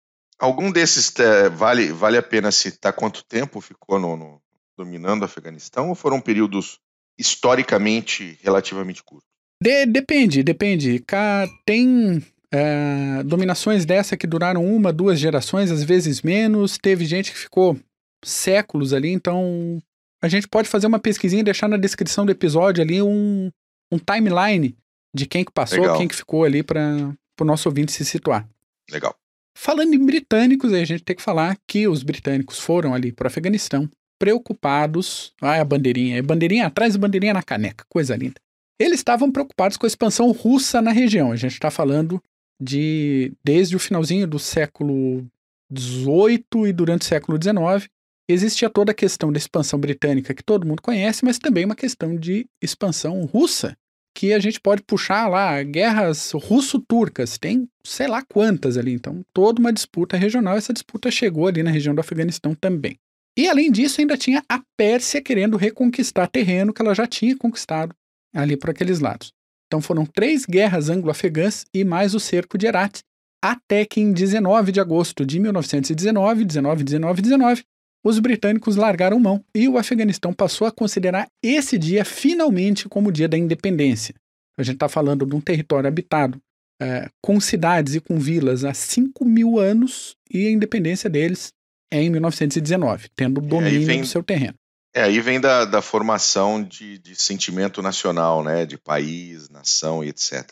Algum 0.41 0.73
desses 0.73 1.15
é, 1.19 1.51
vale, 1.51 1.93
vale 1.93 2.17
a 2.17 2.23
pena 2.23 2.51
citar 2.51 2.95
quanto 2.95 3.23
tempo 3.23 3.61
ficou 3.61 3.99
no, 3.99 4.17
no, 4.17 4.43
dominando 4.77 5.23
o 5.23 5.25
Afeganistão 5.27 5.91
ou 5.91 5.95
foram 5.95 6.19
períodos 6.19 6.79
historicamente 7.19 8.39
relativamente 8.43 9.05
curtos? 9.05 9.29
De, 9.63 9.85
depende, 9.85 10.43
depende. 10.43 10.99
Cá 11.01 11.47
tem 11.67 12.25
é, 12.51 13.23
dominações 13.23 13.85
dessa 13.85 14.17
que 14.17 14.27
duraram 14.27 14.65
uma, 14.65 14.91
duas 14.91 15.19
gerações, 15.21 15.71
às 15.71 15.83
vezes 15.83 16.23
menos. 16.23 16.79
Teve 16.79 17.05
gente 17.05 17.31
que 17.31 17.39
ficou 17.39 17.79
séculos 18.25 18.95
ali, 18.95 19.11
então 19.11 19.79
a 20.23 20.29
gente 20.29 20.49
pode 20.49 20.69
fazer 20.69 20.87
uma 20.87 20.99
pesquisinha 20.99 21.41
e 21.41 21.45
deixar 21.45 21.69
na 21.69 21.77
descrição 21.77 22.25
do 22.25 22.33
episódio 22.33 22.83
ali 22.83 23.03
um, 23.03 23.51
um 23.93 23.99
timeline 23.99 24.75
de 25.15 25.27
quem 25.27 25.45
que 25.45 25.53
passou, 25.53 25.81
Legal. 25.81 25.99
quem 25.99 26.09
que 26.09 26.17
ficou 26.17 26.45
ali 26.45 26.63
para 26.63 27.15
o 27.39 27.45
nosso 27.45 27.69
ouvinte 27.69 27.93
se 27.93 28.07
situar. 28.07 28.49
Legal. 28.91 29.15
Falando 29.57 29.95
em 29.95 30.05
britânicos, 30.05 30.73
a 30.73 30.85
gente 30.85 31.03
tem 31.03 31.17
que 31.17 31.23
falar 31.23 31.57
que 31.67 31.87
os 31.87 32.03
britânicos 32.03 32.59
foram 32.59 32.95
ali 32.95 33.13
para 33.13 33.27
o 33.27 33.29
Afeganistão 33.29 33.89
preocupados. 34.19 35.33
Ah, 35.41 35.61
a 35.61 35.65
bandeirinha, 35.65 36.23
bandeirinha 36.23 36.67
atrás 36.67 36.95
e 36.95 36.99
bandeirinha 36.99 37.35
na 37.35 37.43
caneca, 37.43 37.85
coisa 37.89 38.17
linda. 38.17 38.41
Eles 38.79 39.01
estavam 39.01 39.31
preocupados 39.31 39.77
com 39.77 39.87
a 39.87 39.89
expansão 39.89 40.31
russa 40.31 40.81
na 40.81 40.93
região. 40.93 41.33
A 41.33 41.37
gente 41.37 41.53
está 41.53 41.71
falando 41.71 42.23
de 42.61 43.33
desde 43.43 43.75
o 43.75 43.79
finalzinho 43.79 44.27
do 44.27 44.39
século 44.39 45.27
XVIII 45.75 46.69
e 46.69 46.73
durante 46.73 47.03
o 47.03 47.05
século 47.07 47.39
XIX. 47.43 47.89
Existia 48.29 48.71
toda 48.71 48.93
a 48.93 48.95
questão 48.95 49.33
da 49.33 49.39
expansão 49.39 49.79
britânica 49.79 50.35
que 50.35 50.43
todo 50.43 50.67
mundo 50.67 50.83
conhece, 50.83 51.25
mas 51.25 51.39
também 51.39 51.65
uma 51.65 51.75
questão 51.75 52.15
de 52.15 52.47
expansão 52.63 53.25
russa, 53.25 53.77
que 54.15 54.33
a 54.33 54.39
gente 54.39 54.61
pode 54.61 54.83
puxar 54.83 55.29
lá, 55.29 55.63
guerras 55.63 56.33
russo-turcas, 56.33 57.39
tem 57.39 57.69
sei 57.85 58.07
lá 58.07 58.23
quantas 58.23 58.77
ali. 58.77 58.93
Então, 58.93 59.25
toda 59.33 59.61
uma 59.61 59.73
disputa 59.73 60.17
regional, 60.17 60.57
essa 60.57 60.73
disputa 60.73 61.11
chegou 61.11 61.47
ali 61.47 61.63
na 61.63 61.71
região 61.71 61.95
do 61.95 62.01
Afeganistão 62.01 62.55
também. 62.55 62.97
E 63.39 63.49
além 63.49 63.71
disso, 63.71 64.01
ainda 64.01 64.17
tinha 64.17 64.43
a 64.49 64.61
Pérsia 64.77 65.23
querendo 65.23 65.57
reconquistar 65.57 66.27
terreno 66.27 66.73
que 66.73 66.83
ela 66.83 66.95
já 66.95 67.07
tinha 67.07 67.37
conquistado 67.37 67.95
ali 68.35 68.57
por 68.57 68.71
aqueles 68.71 69.01
lados. 69.01 69.33
Então 69.67 69.81
foram 69.81 70.05
três 70.05 70.45
guerras 70.45 70.89
anglo-afegãs 70.89 71.65
e 71.73 71.85
mais 71.85 72.15
o 72.15 72.21
cerco 72.21 72.59
de 72.59 72.67
Herat, 72.67 73.01
até 73.43 73.85
que 73.85 74.01
em 74.01 74.13
19 74.13 74.73
de 74.73 74.81
agosto 74.81 75.25
de 75.25 75.39
1919, 75.39 76.45
19, 76.45 76.85
19, 76.85 77.23
19, 77.23 77.65
os 78.05 78.19
britânicos 78.19 78.77
largaram 78.77 79.21
mão 79.21 79.45
e 79.55 79.69
o 79.69 79.79
Afeganistão 79.79 80.33
passou 80.33 80.67
a 80.67 80.73
considerar 80.73 81.29
esse 81.43 81.79
dia 81.79 82.05
finalmente 82.05 82.89
como 82.89 83.09
o 83.09 83.13
dia 83.13 83.29
da 83.29 83.37
independência. 83.37 84.15
A 84.59 84.63
gente 84.63 84.77
está 84.77 84.89
falando 84.89 85.27
de 85.27 85.35
um 85.35 85.41
território 85.41 85.89
habitado 85.89 86.41
é, 86.81 87.09
com 87.23 87.39
cidades 87.41 87.95
e 87.95 88.01
com 88.01 88.19
vilas 88.19 88.65
há 88.65 88.73
5 88.73 89.25
mil 89.25 89.59
anos 89.59 90.17
e 90.31 90.47
a 90.47 90.51
independência 90.51 91.11
deles 91.11 91.53
é 91.93 92.01
em 92.01 92.11
1919, 92.11 93.09
tendo 93.15 93.41
domínio 93.41 93.87
vem, 93.87 94.01
do 94.01 94.07
seu 94.07 94.23
terreno. 94.23 94.55
É, 94.95 95.03
aí 95.03 95.21
vem 95.21 95.41
da, 95.41 95.65
da 95.65 95.83
formação 95.83 96.63
de, 96.63 96.99
de 96.99 97.15
sentimento 97.15 97.83
nacional, 97.83 98.43
né? 98.43 98.65
De 98.65 98.79
país, 98.79 99.49
nação 99.51 100.03
e 100.03 100.09
etc. 100.09 100.49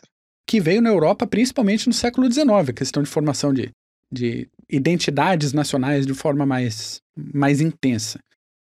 Que 0.47 0.59
veio 0.59 0.81
na 0.81 0.89
Europa 0.89 1.25
principalmente 1.25 1.87
no 1.87 1.93
século 1.93 2.31
XIX, 2.31 2.69
a 2.69 2.73
questão 2.73 3.01
de 3.01 3.09
formação 3.09 3.53
de, 3.53 3.71
de 4.11 4.49
identidades 4.69 5.53
nacionais 5.53 6.05
de 6.05 6.13
forma 6.13 6.45
mais, 6.45 7.01
mais 7.15 7.61
intensa. 7.61 8.19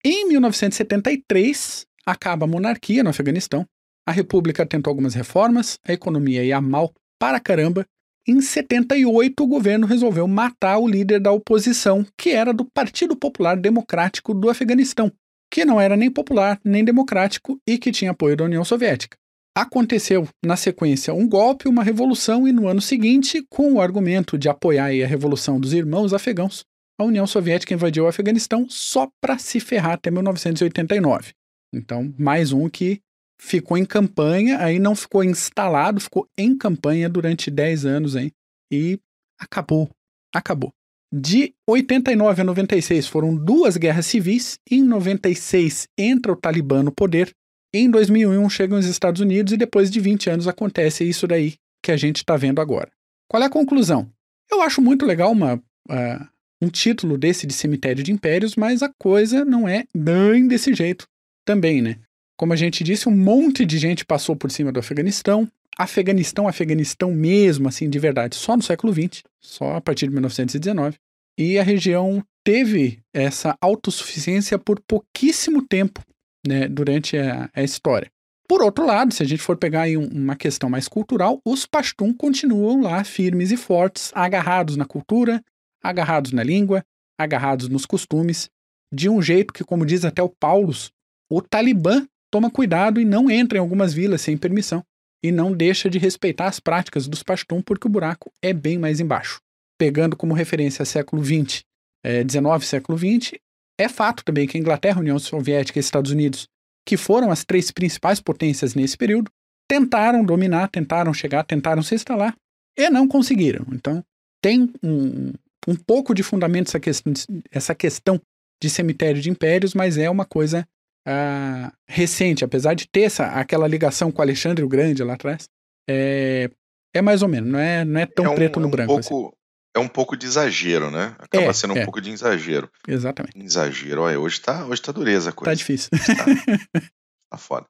Em 0.03 0.27
1973, 0.27 1.85
acaba 2.05 2.45
a 2.45 2.47
monarquia 2.47 3.03
no 3.03 3.09
Afeganistão. 3.09 3.65
A 4.07 4.11
república 4.11 4.65
tentou 4.65 4.91
algumas 4.91 5.15
reformas, 5.15 5.79
a 5.87 5.91
economia 5.91 6.43
ia 6.43 6.61
mal 6.61 6.93
para 7.19 7.39
caramba. 7.39 7.85
Em 8.27 8.39
78, 8.39 9.43
o 9.43 9.47
governo 9.47 9.87
resolveu 9.87 10.27
matar 10.27 10.77
o 10.77 10.87
líder 10.87 11.19
da 11.19 11.31
oposição, 11.31 12.05
que 12.17 12.31
era 12.31 12.53
do 12.53 12.65
Partido 12.65 13.15
Popular 13.15 13.55
Democrático 13.55 14.33
do 14.33 14.49
Afeganistão, 14.49 15.11
que 15.51 15.65
não 15.65 15.79
era 15.79 15.95
nem 15.95 16.11
popular 16.11 16.59
nem 16.63 16.83
democrático 16.83 17.59
e 17.67 17.77
que 17.77 17.91
tinha 17.91 18.11
apoio 18.11 18.35
da 18.35 18.43
União 18.43 18.63
Soviética. 18.63 19.17
Aconteceu, 19.57 20.27
na 20.43 20.57
sequência, 20.57 21.13
um 21.13 21.29
golpe, 21.29 21.69
uma 21.69 21.81
revolução, 21.81 22.45
e 22.45 22.51
no 22.51 22.67
ano 22.67 22.81
seguinte, 22.81 23.45
com 23.49 23.73
o 23.73 23.81
argumento 23.81 24.37
de 24.37 24.49
apoiar 24.49 24.87
a 24.87 25.07
revolução 25.07 25.59
dos 25.59 25.71
irmãos 25.71 26.13
afegãos, 26.13 26.65
a 26.99 27.05
União 27.05 27.25
Soviética 27.25 27.73
invadiu 27.73 28.03
o 28.03 28.07
Afeganistão 28.07 28.67
só 28.69 29.09
para 29.21 29.37
se 29.37 29.61
ferrar 29.61 29.93
até 29.93 30.11
1989. 30.11 31.31
Então, 31.73 32.13
mais 32.17 32.51
um 32.51 32.69
que 32.69 33.01
ficou 33.39 33.77
em 33.77 33.85
campanha, 33.85 34.59
aí 34.59 34.79
não 34.79 34.95
ficou 34.95 35.23
instalado, 35.23 36.01
ficou 36.01 36.27
em 36.37 36.57
campanha 36.57 37.09
durante 37.09 37.49
10 37.49 37.85
anos 37.85 38.15
aí. 38.15 38.31
E 38.71 38.99
acabou. 39.39 39.89
Acabou. 40.33 40.73
De 41.13 41.53
89 41.69 42.41
a 42.41 42.43
96 42.43 43.07
foram 43.07 43.35
duas 43.35 43.77
guerras 43.77 44.05
civis. 44.05 44.59
Em 44.69 44.83
96 44.83 45.87
entra 45.97 46.33
o 46.33 46.35
Talibã 46.35 46.83
no 46.83 46.91
poder. 46.91 47.33
Em 47.77 47.91
2001 47.91 48.49
chegam 48.49 48.79
os 48.79 48.85
Estados 48.85 49.19
Unidos 49.19 49.51
e 49.51 49.57
depois 49.57 49.91
de 49.91 49.99
20 49.99 50.29
anos 50.29 50.47
acontece 50.47 51.03
isso 51.03 51.27
daí 51.27 51.55
que 51.83 51.91
a 51.91 51.97
gente 51.97 52.19
está 52.19 52.37
vendo 52.37 52.61
agora. 52.61 52.89
Qual 53.29 53.43
é 53.43 53.47
a 53.47 53.49
conclusão? 53.49 54.09
Eu 54.49 54.61
acho 54.61 54.81
muito 54.81 55.05
legal 55.05 55.29
uma, 55.29 55.55
uh, 55.55 56.27
um 56.61 56.69
título 56.69 57.17
desse 57.17 57.45
de 57.45 57.51
Cemitério 57.51 58.01
de 58.01 58.13
Impérios, 58.13 58.55
mas 58.55 58.81
a 58.81 58.89
coisa 58.97 59.43
não 59.43 59.67
é 59.67 59.83
bem 59.93 60.47
desse 60.47 60.73
jeito 60.73 61.05
também, 61.43 61.81
né? 61.81 61.97
Como 62.37 62.53
a 62.53 62.55
gente 62.55 62.81
disse, 62.81 63.09
um 63.09 63.17
monte 63.17 63.65
de 63.65 63.77
gente 63.77 64.05
passou 64.05 64.37
por 64.37 64.49
cima 64.49 64.71
do 64.71 64.79
Afeganistão. 64.79 65.45
Afeganistão, 65.77 66.47
Afeganistão 66.47 67.11
mesmo, 67.11 67.67
assim, 67.67 67.89
de 67.89 67.99
verdade, 67.99 68.37
só 68.37 68.55
no 68.55 68.63
século 68.63 68.93
XX, 68.93 69.21
só 69.41 69.75
a 69.75 69.81
partir 69.81 70.07
de 70.07 70.13
1919. 70.13 70.95
E 71.37 71.59
a 71.59 71.63
região 71.63 72.23
teve 72.41 73.01
essa 73.13 73.57
autossuficiência 73.59 74.57
por 74.57 74.79
pouquíssimo 74.79 75.61
tempo 75.61 76.01
né, 76.47 76.67
durante 76.67 77.17
a, 77.17 77.49
a 77.53 77.63
história. 77.63 78.09
Por 78.47 78.61
outro 78.61 78.85
lado, 78.85 79.13
se 79.13 79.23
a 79.23 79.25
gente 79.25 79.41
for 79.41 79.57
pegar 79.57 79.83
aí 79.83 79.97
uma 79.97 80.35
questão 80.35 80.69
mais 80.69 80.87
cultural, 80.87 81.39
os 81.45 81.65
Pashtun 81.65 82.13
continuam 82.13 82.81
lá 82.81 83.03
firmes 83.03 83.51
e 83.51 83.57
fortes, 83.57 84.11
agarrados 84.13 84.75
na 84.75 84.85
cultura, 84.85 85.41
agarrados 85.83 86.31
na 86.31 86.43
língua, 86.43 86.83
agarrados 87.17 87.67
nos 87.69 87.85
costumes, 87.85 88.49
de 88.93 89.09
um 89.09 89.21
jeito 89.21 89.53
que, 89.53 89.63
como 89.63 89.85
diz 89.85 90.05
até 90.05 90.21
o 90.21 90.29
Paulus, 90.29 90.91
o 91.29 91.41
Talibã 91.41 92.05
toma 92.31 92.51
cuidado 92.51 93.01
e 93.01 93.05
não 93.05 93.31
entra 93.31 93.57
em 93.57 93.61
algumas 93.61 93.93
vilas 93.93 94.21
sem 94.21 94.37
permissão 94.37 94.83
e 95.23 95.31
não 95.31 95.51
deixa 95.51 95.89
de 95.89 95.97
respeitar 95.97 96.47
as 96.47 96.59
práticas 96.59 97.07
dos 97.07 97.23
Pashtun 97.23 97.61
porque 97.61 97.87
o 97.87 97.89
buraco 97.89 98.31
é 98.43 98.53
bem 98.53 98.77
mais 98.77 98.99
embaixo. 98.99 99.39
Pegando 99.77 100.15
como 100.15 100.33
referência 100.35 100.85
século 100.85 101.23
XX, 101.23 101.63
é, 102.03 102.23
19 102.23 102.65
século 102.65 102.97
XX, 102.97 103.39
é 103.77 103.89
fato 103.89 104.23
também 104.23 104.47
que 104.47 104.57
a 104.57 104.59
Inglaterra, 104.59 104.97
a 104.97 105.01
União 105.01 105.19
Soviética 105.19 105.79
e 105.79 105.81
Estados 105.81 106.11
Unidos, 106.11 106.47
que 106.87 106.97
foram 106.97 107.31
as 107.31 107.43
três 107.43 107.71
principais 107.71 108.19
potências 108.19 108.75
nesse 108.75 108.97
período, 108.97 109.31
tentaram 109.67 110.23
dominar, 110.23 110.69
tentaram 110.69 111.13
chegar, 111.13 111.43
tentaram 111.43 111.81
se 111.81 111.95
instalar 111.95 112.35
e 112.77 112.89
não 112.89 113.07
conseguiram. 113.07 113.65
Então, 113.71 114.03
tem 114.41 114.71
um, 114.83 115.33
um 115.67 115.75
pouco 115.75 116.13
de 116.13 116.23
fundamento 116.23 116.67
essa 116.67 116.79
questão, 116.79 117.13
essa 117.51 117.75
questão 117.75 118.21
de 118.61 118.69
cemitério 118.69 119.21
de 119.21 119.29
impérios, 119.29 119.73
mas 119.73 119.97
é 119.97 120.09
uma 120.09 120.25
coisa 120.25 120.65
uh, 121.07 121.71
recente, 121.87 122.45
apesar 122.45 122.73
de 122.75 122.87
ter 122.87 123.01
essa, 123.01 123.27
aquela 123.27 123.67
ligação 123.67 124.11
com 124.11 124.21
Alexandre 124.21 124.63
o 124.63 124.69
Grande 124.69 125.03
lá 125.03 125.15
atrás, 125.15 125.49
é, 125.89 126.49
é 126.93 127.01
mais 127.01 127.21
ou 127.21 127.27
menos, 127.27 127.49
não 127.49 127.59
é, 127.59 127.83
não 127.83 127.99
é 127.99 128.05
tão 128.05 128.25
é 128.25 128.29
um, 128.29 128.35
preto 128.35 128.59
no 128.59 128.67
um 128.67 128.71
branco. 128.71 128.93
Pouco, 128.93 129.27
assim 129.27 129.44
é 129.75 129.79
um 129.79 129.89
pouco 129.89 130.15
de 130.15 130.25
exagero, 130.25 130.89
né? 130.89 131.13
Acaba 131.19 131.47
é, 131.47 131.53
sendo 131.53 131.73
um 131.73 131.77
é. 131.77 131.83
pouco 131.83 131.99
de 131.99 132.09
exagero. 132.09 132.71
Exatamente. 132.87 133.37
Exagero. 133.37 134.03
Olha, 134.03 134.17
hoje 134.17 134.39
tá, 134.39 134.65
hoje 134.65 134.81
tá 134.81 134.93
dureza 134.93 135.31
a 135.31 135.33
coisa. 135.33 135.51
Tá 135.51 135.55
difícil. 135.55 135.89
Tá, 137.29 137.37
tá 137.37 137.37
foda. 137.37 137.65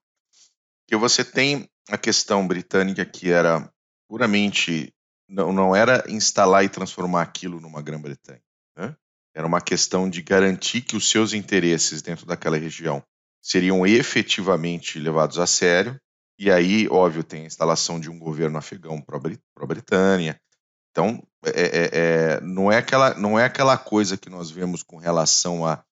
Porque 0.85 0.95
você 0.95 1.23
tem 1.23 1.67
a 1.89 1.97
questão 1.97 2.47
britânica 2.47 3.03
que 3.03 3.31
era 3.31 3.67
puramente. 4.07 4.93
Não, 5.27 5.51
não 5.51 5.75
era 5.75 6.03
instalar 6.07 6.63
e 6.63 6.69
transformar 6.69 7.23
aquilo 7.23 7.59
numa 7.59 7.81
Grã-Bretanha. 7.81 8.41
Né? 8.77 8.95
Era 9.33 9.47
uma 9.47 9.59
questão 9.59 10.07
de 10.07 10.21
garantir 10.21 10.81
que 10.81 10.95
os 10.95 11.09
seus 11.09 11.33
interesses 11.33 12.03
dentro 12.03 12.27
daquela 12.27 12.57
região 12.57 13.03
seriam 13.41 13.87
efetivamente 13.87 14.99
levados 14.99 15.39
a 15.39 15.47
sério. 15.47 15.99
E 16.37 16.51
aí, 16.51 16.87
óbvio, 16.87 17.23
tem 17.23 17.43
a 17.43 17.47
instalação 17.47 17.99
de 17.99 18.09
um 18.11 18.19
governo 18.19 18.59
afegão 18.59 19.01
pró-Britânia, 19.01 20.39
então, 20.95 21.21
é, 21.43 21.49
é, 21.49 21.89
é, 21.91 22.41
não, 22.41 22.71
é 22.71 22.77
aquela, 22.77 23.13
não 23.15 23.37
é 23.37 23.43
aquela 23.43 23.77
coisa 23.77 24.15
que 24.15 24.29
nós 24.29 24.49
vemos 24.49 24.81
com 24.81 24.95
relação 24.95 25.67
a 25.67 25.83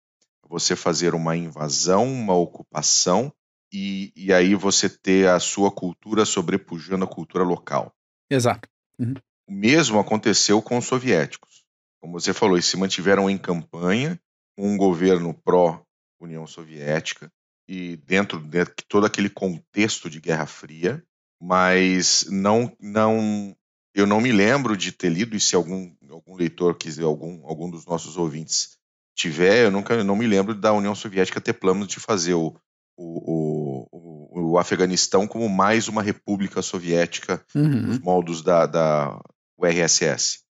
você 0.47 0.77
fazer 0.77 1.13
uma 1.13 1.35
invasão, 1.35 2.05
uma 2.05 2.33
ocupação, 2.33 3.33
e, 3.69 4.13
e 4.15 4.31
aí 4.31 4.55
você 4.55 4.87
ter 4.87 5.27
a 5.27 5.41
sua 5.41 5.69
cultura 5.69 6.23
sobrepujando 6.23 7.03
a 7.03 7.07
cultura 7.07 7.43
local. 7.43 7.93
Exato. 8.29 8.69
Uhum. 8.97 9.15
O 9.45 9.51
mesmo 9.51 9.99
aconteceu 9.99 10.61
com 10.61 10.77
os 10.77 10.85
soviéticos. 10.85 11.65
Como 11.99 12.17
você 12.17 12.33
falou, 12.33 12.55
eles 12.55 12.67
se 12.67 12.77
mantiveram 12.77 13.29
em 13.29 13.37
campanha 13.37 14.17
com 14.55 14.69
um 14.69 14.77
governo 14.77 15.33
pró-União 15.33 16.47
Soviética 16.47 17.29
e 17.67 17.97
dentro 17.97 18.39
de 18.39 18.65
todo 18.87 19.05
aquele 19.05 19.29
contexto 19.29 20.09
de 20.09 20.21
Guerra 20.21 20.45
Fria, 20.45 21.03
mas 21.41 22.25
não, 22.29 22.73
não 22.79 23.53
eu 23.93 24.07
não 24.07 24.19
me 24.19 24.31
lembro 24.31 24.75
de 24.75 24.91
ter 24.91 25.09
lido, 25.09 25.35
e 25.35 25.39
se 25.39 25.55
algum, 25.55 25.91
algum 26.09 26.35
leitor 26.35 26.75
quiser, 26.75 27.03
algum, 27.03 27.45
algum 27.45 27.69
dos 27.69 27.85
nossos 27.85 28.17
ouvintes 28.17 28.77
tiver, 29.15 29.65
eu 29.65 29.71
nunca 29.71 29.93
eu 29.93 30.03
não 30.03 30.15
me 30.15 30.25
lembro 30.25 30.55
da 30.55 30.73
União 30.73 30.95
Soviética 30.95 31.39
ter 31.39 31.53
planos 31.53 31.87
de 31.87 31.99
fazer 31.99 32.33
o, 32.33 32.55
o, 32.97 33.87
o, 33.91 34.51
o 34.51 34.57
Afeganistão 34.57 35.27
como 35.27 35.47
mais 35.47 35.87
uma 35.87 36.01
república 36.01 36.61
soviética 36.61 37.45
uhum. 37.53 37.81
nos 37.81 37.99
moldos 37.99 38.41
da, 38.41 38.65
da 38.65 39.21
URSS. 39.57 40.43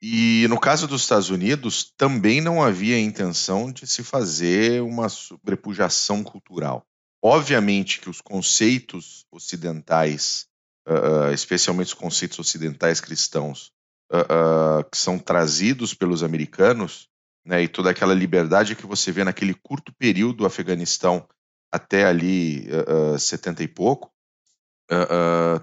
E 0.00 0.46
no 0.48 0.60
caso 0.60 0.86
dos 0.86 1.02
Estados 1.02 1.30
Unidos, 1.30 1.92
também 1.96 2.40
não 2.40 2.62
havia 2.62 2.98
intenção 2.98 3.72
de 3.72 3.86
se 3.86 4.04
fazer 4.04 4.82
uma 4.82 5.08
sobrepujação 5.08 6.22
cultural. 6.22 6.86
Obviamente 7.22 7.98
que 7.98 8.10
os 8.10 8.20
conceitos 8.20 9.24
ocidentais 9.32 10.46
uh, 10.86 11.32
especialmente 11.32 11.88
os 11.88 11.94
conceitos 11.94 12.38
ocidentais 12.38 13.00
cristãos, 13.00 13.72
uh, 14.12 14.80
uh, 14.80 14.90
que 14.90 14.96
são 14.96 15.18
trazidos 15.18 15.94
pelos 15.94 16.22
americanos, 16.22 17.08
né, 17.44 17.62
e 17.62 17.68
toda 17.68 17.90
aquela 17.90 18.14
liberdade 18.14 18.74
que 18.74 18.86
você 18.86 19.12
vê 19.12 19.22
naquele 19.24 19.54
curto 19.54 19.92
período 19.98 20.38
do 20.38 20.46
Afeganistão 20.46 21.26
até 21.72 22.04
ali 22.04 22.66
uh, 23.14 23.18
70 23.18 23.62
e 23.62 23.68
pouco, 23.68 24.10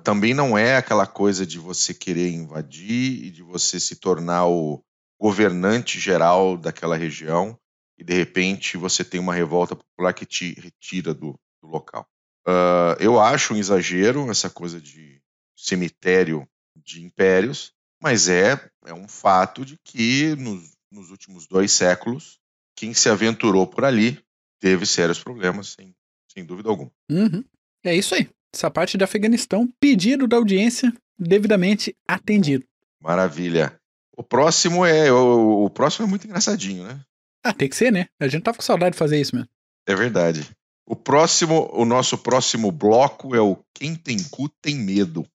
também 0.04 0.34
não 0.34 0.58
é 0.58 0.76
aquela 0.76 1.08
coisa 1.08 1.46
de 1.46 1.58
você 1.58 1.94
querer 1.94 2.30
invadir 2.30 3.24
e 3.24 3.32
de 3.32 3.42
você 3.42 3.80
se 3.80 3.96
tornar 3.96 4.48
o 4.48 4.84
governante 5.18 5.98
geral 5.98 6.58
daquela 6.58 6.98
região 6.98 7.58
e 7.98 8.04
de 8.04 8.14
repente 8.14 8.76
você 8.76 9.02
tem 9.02 9.22
uma 9.22 9.34
revolta 9.34 9.78
popular 9.78 10.14
que 10.14 10.26
te 10.26 10.54
retira 10.60 11.14
do, 11.14 11.40
do 11.62 11.70
local. 11.70 12.06
Uh, 12.48 13.00
eu 13.00 13.20
acho 13.20 13.54
um 13.54 13.58
exagero 13.58 14.30
essa 14.30 14.50
coisa 14.50 14.80
de 14.80 15.22
cemitério 15.56 16.48
de 16.76 17.04
impérios, 17.04 17.74
mas 18.02 18.28
é, 18.28 18.60
é 18.86 18.94
um 18.94 19.08
fato 19.08 19.64
de 19.64 19.78
que 19.84 20.36
nos, 20.36 20.72
nos 20.92 21.10
últimos 21.10 21.48
dois 21.48 21.72
séculos, 21.72 22.40
quem 22.76 22.94
se 22.94 23.10
aventurou 23.10 23.66
por 23.66 23.86
ali 23.86 24.22
teve 24.60 24.86
sérios 24.86 25.24
problemas, 25.24 25.70
sem, 25.70 25.96
sem 26.28 26.44
dúvida 26.46 26.70
alguma. 26.70 26.92
Uhum. 27.10 27.44
É 27.84 27.96
isso 27.96 28.16
aí. 28.16 28.30
Essa 28.54 28.70
parte 28.70 28.98
de 28.98 29.04
Afeganistão, 29.04 29.68
pedido 29.80 30.28
da 30.28 30.38
audiência 30.38 30.94
devidamente 31.18 31.96
atendido. 32.08 32.66
Maravilha. 33.02 33.80
O 34.16 34.24
próximo 34.24 34.86
é 34.86 35.12
o, 35.12 35.66
o 35.66 35.70
próximo 35.70 36.06
é 36.06 36.10
muito 36.10 36.26
engraçadinho, 36.26 36.86
né? 36.86 37.02
Ah, 37.44 37.54
tem 37.54 37.68
que 37.68 37.76
ser, 37.76 37.92
né? 37.92 38.08
A 38.20 38.28
gente 38.28 38.44
tava 38.44 38.58
com 38.58 38.64
saudade 38.64 38.94
de 38.94 39.00
fazer 39.00 39.20
isso 39.20 39.36
mesmo. 39.36 39.50
É 39.88 39.96
verdade. 39.96 40.50
O 40.86 40.96
próximo, 40.96 41.70
o 41.74 41.86
nosso 41.86 42.18
próximo 42.18 42.72
bloco 42.72 43.36
é 43.36 43.42
o 43.42 43.58
Quem 43.74 43.96
tem 43.96 44.22
cu 44.24 44.50
tem 44.50 44.76
medo. 44.76 45.26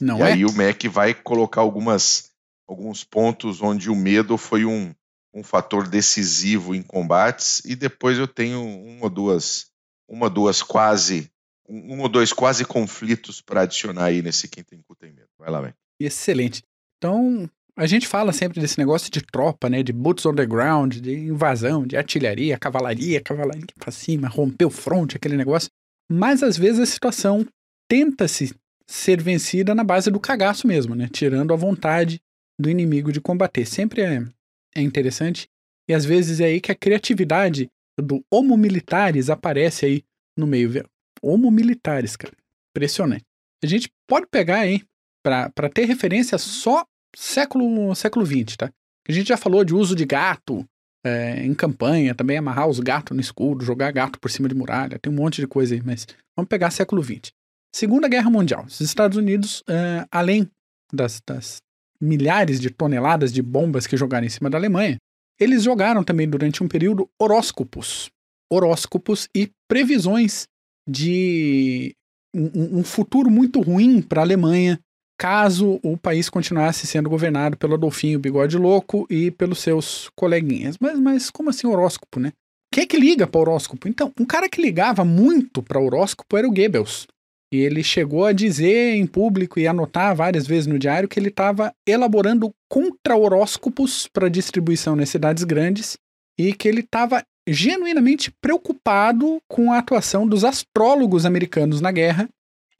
Não 0.00 0.18
e 0.18 0.22
é? 0.22 0.24
aí 0.32 0.44
o 0.44 0.52
Mac 0.52 0.82
vai 0.84 1.12
colocar 1.12 1.60
algumas, 1.60 2.30
alguns 2.66 3.04
pontos 3.04 3.60
onde 3.60 3.90
o 3.90 3.96
medo 3.96 4.38
foi 4.38 4.64
um, 4.64 4.94
um 5.34 5.42
fator 5.42 5.86
decisivo 5.86 6.74
em 6.74 6.82
combates 6.82 7.62
e 7.64 7.74
depois 7.76 8.16
eu 8.16 8.26
tenho 8.26 8.62
uma 8.62 9.04
ou 9.04 9.10
duas, 9.10 9.66
uma 10.08 10.30
duas 10.30 10.62
quase, 10.62 11.30
um 11.68 12.00
ou 12.00 12.08
dois 12.08 12.32
quase 12.32 12.64
conflitos 12.64 13.40
para 13.40 13.62
adicionar 13.62 14.06
aí 14.06 14.22
nesse 14.22 14.48
Quem 14.48 14.64
tem 14.64 14.80
cu 14.82 14.94
tem 14.94 15.12
medo. 15.12 15.28
Vai 15.38 15.50
lá, 15.50 15.60
Mac. 15.60 15.74
Excelente. 15.98 16.64
Então, 16.96 17.50
a 17.76 17.86
gente 17.86 18.06
fala 18.06 18.32
sempre 18.32 18.60
desse 18.60 18.78
negócio 18.78 19.10
de 19.10 19.20
tropa, 19.20 19.68
né? 19.68 19.82
De 19.82 19.92
boots 19.92 20.24
on 20.26 20.34
the 20.34 20.46
ground, 20.46 20.96
de 20.96 21.14
invasão, 21.14 21.86
de 21.86 21.96
artilharia, 21.96 22.58
cavalaria, 22.58 23.20
cavalaria 23.20 23.66
pra 23.78 23.90
cima, 23.90 24.28
romper 24.28 24.64
o 24.64 24.70
front, 24.70 25.14
aquele 25.14 25.36
negócio. 25.36 25.70
Mas 26.10 26.42
às 26.42 26.56
vezes 26.56 26.80
a 26.80 26.86
situação 26.86 27.46
tenta-se 27.88 28.54
ser 28.86 29.22
vencida 29.22 29.74
na 29.74 29.84
base 29.84 30.10
do 30.10 30.18
cagaço 30.20 30.66
mesmo, 30.66 30.94
né? 30.94 31.08
Tirando 31.12 31.52
a 31.52 31.56
vontade 31.56 32.20
do 32.58 32.68
inimigo 32.68 33.12
de 33.12 33.20
combater. 33.20 33.64
Sempre 33.64 34.02
é, 34.02 34.22
é 34.74 34.82
interessante. 34.82 35.48
E 35.88 35.94
às 35.94 36.04
vezes 36.04 36.40
é 36.40 36.46
aí 36.46 36.60
que 36.60 36.72
a 36.72 36.74
criatividade 36.74 37.68
do 37.98 38.24
homo 38.30 38.56
militares 38.56 39.30
aparece 39.30 39.86
aí 39.86 40.04
no 40.36 40.46
meio. 40.46 40.84
Homo 41.22 41.50
militares, 41.50 42.16
cara. 42.16 42.34
Impressionante. 42.70 43.24
A 43.62 43.66
gente 43.66 43.90
pode 44.06 44.26
pegar 44.26 44.60
aí, 44.60 44.82
para 45.22 45.68
ter 45.72 45.84
referência 45.84 46.38
só 46.38 46.84
século 47.16 47.94
século 47.94 48.24
20, 48.24 48.58
tá? 48.58 48.70
A 49.08 49.12
gente 49.12 49.28
já 49.28 49.36
falou 49.36 49.64
de 49.64 49.74
uso 49.74 49.96
de 49.96 50.04
gato, 50.04 50.64
é, 51.04 51.44
em 51.44 51.54
campanha, 51.54 52.14
também 52.14 52.36
amarrar 52.36 52.68
os 52.68 52.78
gatos 52.78 53.14
no 53.14 53.20
escudo, 53.20 53.64
jogar 53.64 53.90
gato 53.90 54.20
por 54.20 54.30
cima 54.30 54.48
de 54.48 54.54
muralha, 54.54 54.98
tem 54.98 55.12
um 55.12 55.16
monte 55.16 55.40
de 55.40 55.46
coisa 55.46 55.74
aí, 55.74 55.82
mas 55.84 56.06
vamos 56.36 56.48
pegar 56.48 56.70
século 56.70 57.02
XX. 57.02 57.32
Segunda 57.74 58.08
Guerra 58.08 58.30
Mundial. 58.30 58.64
Os 58.66 58.80
Estados 58.80 59.16
Unidos, 59.16 59.62
é, 59.68 60.04
além 60.10 60.48
das, 60.92 61.20
das 61.26 61.58
milhares 62.00 62.60
de 62.60 62.70
toneladas 62.70 63.32
de 63.32 63.42
bombas 63.42 63.86
que 63.86 63.96
jogaram 63.96 64.26
em 64.26 64.30
cima 64.30 64.50
da 64.50 64.58
Alemanha, 64.58 64.96
eles 65.38 65.62
jogaram 65.62 66.04
também 66.04 66.28
durante 66.28 66.62
um 66.62 66.68
período 66.68 67.08
horóscopos. 67.18 68.10
Horóscopos 68.52 69.28
e 69.34 69.50
previsões 69.68 70.46
de 70.88 71.94
um, 72.34 72.80
um 72.80 72.84
futuro 72.84 73.30
muito 73.30 73.60
ruim 73.60 74.02
para 74.02 74.20
a 74.20 74.24
Alemanha 74.24 74.78
caso 75.20 75.78
o 75.82 75.98
país 75.98 76.30
continuasse 76.30 76.86
sendo 76.86 77.10
governado 77.10 77.54
pelo 77.54 77.74
Adolfinho 77.74 78.18
Bigode 78.18 78.56
Louco 78.56 79.06
e 79.10 79.30
pelos 79.30 79.58
seus 79.58 80.08
coleguinhas. 80.16 80.78
Mas, 80.80 80.98
mas 80.98 81.30
como 81.30 81.50
assim 81.50 81.66
horóscopo, 81.66 82.18
né? 82.18 82.32
Quem 82.72 82.84
é 82.84 82.86
que 82.86 82.96
liga 82.96 83.26
para 83.26 83.38
horóscopo? 83.38 83.86
Então, 83.86 84.10
um 84.18 84.24
cara 84.24 84.48
que 84.48 84.62
ligava 84.62 85.04
muito 85.04 85.62
para 85.62 85.78
horóscopo 85.78 86.38
era 86.38 86.48
o 86.48 86.50
Goebbels. 86.50 87.06
E 87.52 87.58
ele 87.58 87.82
chegou 87.82 88.24
a 88.24 88.32
dizer 88.32 88.94
em 88.94 89.06
público 89.06 89.60
e 89.60 89.66
anotar 89.66 90.16
várias 90.16 90.46
vezes 90.46 90.66
no 90.66 90.78
diário 90.78 91.08
que 91.08 91.20
ele 91.20 91.28
estava 91.28 91.70
elaborando 91.86 92.50
contra-horóscopos 92.70 94.08
para 94.10 94.30
distribuição 94.30 94.96
nas 94.96 95.10
cidades 95.10 95.44
grandes 95.44 95.98
e 96.38 96.54
que 96.54 96.66
ele 96.66 96.80
estava 96.80 97.22
genuinamente 97.46 98.32
preocupado 98.40 99.38
com 99.46 99.70
a 99.70 99.78
atuação 99.78 100.26
dos 100.26 100.44
astrólogos 100.44 101.26
americanos 101.26 101.82
na 101.82 101.92
guerra 101.92 102.26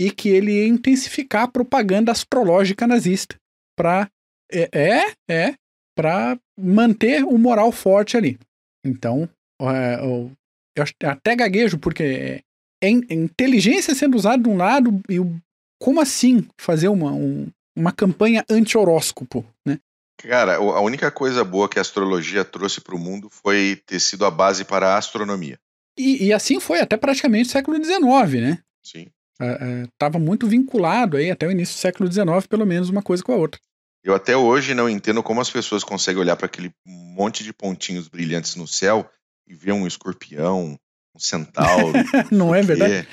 e 0.00 0.10
que 0.10 0.30
ele 0.30 0.52
ia 0.52 0.66
intensificar 0.66 1.42
a 1.42 1.48
propaganda 1.48 2.10
astrológica 2.10 2.86
nazista 2.86 3.36
para 3.76 4.08
é, 4.50 4.68
é, 4.72 5.14
é 5.30 5.54
para 5.94 6.38
manter 6.58 7.22
o 7.22 7.36
moral 7.36 7.70
forte 7.70 8.16
ali. 8.16 8.38
Então, 8.82 9.28
é, 9.60 9.96
eu, 10.00 10.32
eu 10.74 10.84
até 11.04 11.36
gaguejo 11.36 11.78
porque 11.78 12.02
é, 12.02 12.42
é, 12.82 12.88
inteligência 12.88 13.94
sendo 13.94 14.16
usada 14.16 14.42
de 14.42 14.48
um 14.48 14.56
lado 14.56 15.02
e 15.06 15.20
o, 15.20 15.36
como 15.78 16.00
assim 16.00 16.48
fazer 16.58 16.88
uma, 16.88 17.12
um, 17.12 17.48
uma 17.76 17.92
campanha 17.92 18.42
anti-horóscopo, 18.48 19.44
né? 19.66 19.78
Cara, 20.16 20.56
a 20.56 20.80
única 20.80 21.10
coisa 21.10 21.44
boa 21.44 21.68
que 21.68 21.78
a 21.78 21.82
astrologia 21.82 22.42
trouxe 22.42 22.80
para 22.80 22.94
o 22.94 22.98
mundo 22.98 23.28
foi 23.28 23.82
ter 23.86 24.00
sido 24.00 24.24
a 24.24 24.30
base 24.30 24.64
para 24.64 24.94
a 24.94 24.98
astronomia. 24.98 25.58
E, 25.98 26.26
e 26.26 26.32
assim 26.32 26.58
foi 26.58 26.80
até 26.80 26.96
praticamente 26.96 27.50
o 27.50 27.52
século 27.52 27.82
XIX, 27.82 28.40
né? 28.40 28.58
Sim 28.82 29.10
estava 29.40 30.18
é, 30.18 30.20
é, 30.20 30.24
muito 30.24 30.46
vinculado 30.46 31.16
aí 31.16 31.30
até 31.30 31.46
o 31.46 31.50
início 31.50 31.74
do 31.74 31.80
século 31.80 32.10
XIX, 32.10 32.46
pelo 32.48 32.66
menos 32.66 32.88
uma 32.88 33.02
coisa 33.02 33.22
com 33.22 33.32
a 33.32 33.36
outra. 33.36 33.60
Eu 34.02 34.14
até 34.14 34.36
hoje 34.36 34.74
não 34.74 34.88
entendo 34.88 35.22
como 35.22 35.40
as 35.40 35.50
pessoas 35.50 35.84
conseguem 35.84 36.20
olhar 36.20 36.36
para 36.36 36.46
aquele 36.46 36.72
monte 36.86 37.44
de 37.44 37.52
pontinhos 37.52 38.08
brilhantes 38.08 38.56
no 38.56 38.66
céu 38.66 39.08
e 39.46 39.54
ver 39.54 39.72
um 39.72 39.86
escorpião, 39.86 40.78
um 41.14 41.18
centauro. 41.18 41.92
não 42.30 42.54
é 42.54 42.62
verdade? 42.62 43.06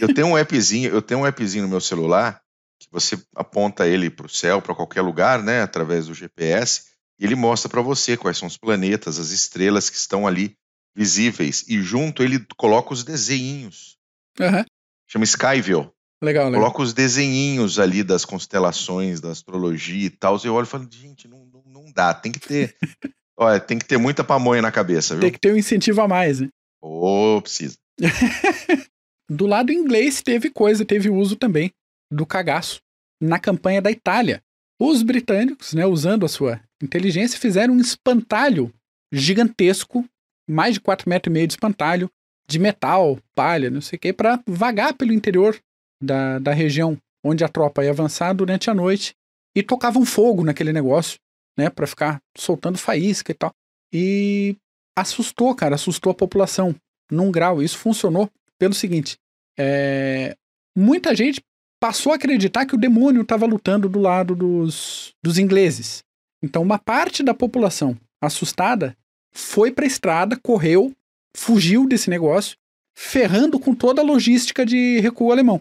Eu 0.00 0.14
tenho 0.14 0.28
um 0.28 0.36
appzinho, 0.36 0.90
eu 0.90 1.02
tenho 1.02 1.20
um 1.20 1.24
appzinho 1.24 1.64
no 1.64 1.70
meu 1.70 1.80
celular 1.80 2.40
que 2.80 2.88
você 2.90 3.22
aponta 3.36 3.86
ele 3.86 4.08
para 4.08 4.24
o 4.24 4.30
céu, 4.30 4.62
para 4.62 4.74
qualquer 4.74 5.02
lugar, 5.02 5.42
né, 5.42 5.60
através 5.60 6.06
do 6.06 6.14
GPS, 6.14 6.84
e 7.18 7.26
ele 7.26 7.34
mostra 7.34 7.68
para 7.68 7.82
você 7.82 8.16
quais 8.16 8.38
são 8.38 8.48
os 8.48 8.56
planetas, 8.56 9.18
as 9.18 9.30
estrelas 9.30 9.90
que 9.90 9.96
estão 9.96 10.26
ali 10.26 10.56
visíveis 10.96 11.64
e 11.68 11.82
junto 11.82 12.22
ele 12.22 12.44
coloca 12.56 12.94
os 12.94 13.04
desenhinhos. 13.04 13.98
Uhum. 14.40 14.64
Chama 15.10 15.24
Skyville. 15.24 15.90
Legal, 16.22 16.46
legal. 16.46 16.60
Coloca 16.60 16.82
os 16.82 16.92
desenhinhos 16.92 17.80
ali 17.80 18.04
das 18.04 18.24
constelações, 18.24 19.20
da 19.20 19.30
astrologia 19.30 20.06
e 20.06 20.10
tal. 20.10 20.38
Eu 20.44 20.54
olho 20.54 20.64
e 20.64 20.68
falo, 20.68 20.86
gente, 20.88 21.26
não, 21.26 21.46
não, 21.46 21.62
não 21.66 21.92
dá. 21.92 22.14
Tem 22.14 22.30
que 22.30 22.38
ter. 22.38 22.76
olha, 23.36 23.58
tem 23.58 23.78
que 23.78 23.86
ter 23.86 23.98
muita 23.98 24.22
pamonha 24.22 24.62
na 24.62 24.70
cabeça, 24.70 25.14
viu? 25.14 25.22
Tem 25.22 25.32
que 25.32 25.40
ter 25.40 25.52
um 25.52 25.56
incentivo 25.56 26.00
a 26.00 26.06
mais, 26.06 26.40
né? 26.40 26.48
Ô, 26.80 27.36
oh, 27.36 27.42
precisa. 27.42 27.76
do 29.28 29.46
lado 29.46 29.72
inglês 29.72 30.22
teve 30.22 30.50
coisa, 30.50 30.84
teve 30.84 31.10
uso 31.10 31.34
também 31.34 31.72
do 32.12 32.24
cagaço 32.24 32.80
na 33.20 33.38
campanha 33.38 33.82
da 33.82 33.90
Itália. 33.90 34.42
Os 34.80 35.02
britânicos, 35.02 35.74
né, 35.74 35.84
usando 35.86 36.24
a 36.24 36.28
sua 36.28 36.60
inteligência, 36.82 37.38
fizeram 37.38 37.74
um 37.74 37.80
espantalho 37.80 38.72
gigantesco, 39.12 40.04
mais 40.48 40.74
de 40.74 40.80
4,5 40.80 41.08
metros 41.08 41.30
e 41.30 41.34
meio 41.34 41.46
de 41.46 41.52
espantalho, 41.54 42.10
de 42.50 42.58
metal, 42.58 43.16
palha, 43.34 43.70
não 43.70 43.80
sei 43.80 43.96
o 43.96 44.00
quê, 44.00 44.12
para 44.12 44.42
vagar 44.46 44.92
pelo 44.94 45.12
interior 45.12 45.56
da, 46.02 46.40
da 46.40 46.52
região 46.52 46.98
onde 47.24 47.44
a 47.44 47.48
tropa 47.48 47.84
ia 47.84 47.90
avançar 47.90 48.32
durante 48.32 48.68
a 48.68 48.74
noite 48.74 49.14
e 49.54 49.62
tocavam 49.62 50.04
fogo 50.04 50.42
naquele 50.42 50.72
negócio, 50.72 51.18
né, 51.56 51.70
para 51.70 51.86
ficar 51.86 52.20
soltando 52.36 52.76
faísca 52.76 53.30
e 53.30 53.34
tal. 53.34 53.52
E 53.92 54.56
assustou, 54.98 55.54
cara, 55.54 55.76
assustou 55.76 56.10
a 56.10 56.14
população 56.14 56.74
num 57.10 57.30
grau. 57.30 57.62
Isso 57.62 57.78
funcionou 57.78 58.28
pelo 58.58 58.74
seguinte: 58.74 59.16
é, 59.58 60.36
muita 60.76 61.14
gente 61.14 61.40
passou 61.80 62.12
a 62.12 62.16
acreditar 62.16 62.66
que 62.66 62.74
o 62.74 62.78
demônio 62.78 63.22
estava 63.22 63.46
lutando 63.46 63.88
do 63.88 64.00
lado 64.00 64.34
dos, 64.34 65.14
dos 65.22 65.38
ingleses. 65.38 66.02
Então, 66.42 66.62
uma 66.62 66.78
parte 66.78 67.22
da 67.22 67.34
população 67.34 67.96
assustada 68.20 68.96
foi 69.32 69.70
para 69.70 69.84
a 69.84 69.88
estrada, 69.88 70.38
correu 70.42 70.92
fugiu 71.36 71.86
desse 71.86 72.10
negócio, 72.10 72.56
ferrando 72.96 73.58
com 73.58 73.74
toda 73.74 74.00
a 74.00 74.04
logística 74.04 74.64
de 74.64 75.00
recuo 75.00 75.32
alemão. 75.32 75.60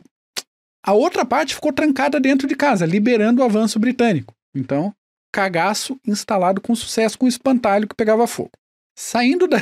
A 0.83 0.93
outra 0.93 1.25
parte 1.25 1.55
ficou 1.55 1.73
trancada 1.73 2.19
dentro 2.19 2.47
de 2.47 2.55
casa, 2.55 2.85
liberando 2.85 3.41
o 3.41 3.45
avanço 3.45 3.79
britânico. 3.79 4.33
Então, 4.55 4.93
cagaço 5.31 5.99
instalado 6.05 6.61
com 6.61 6.75
sucesso 6.75 7.17
com 7.17 7.25
o 7.25 7.29
espantalho 7.29 7.87
que 7.87 7.95
pegava 7.95 8.27
fogo. 8.27 8.51
Saindo 8.97 9.47
da, 9.47 9.57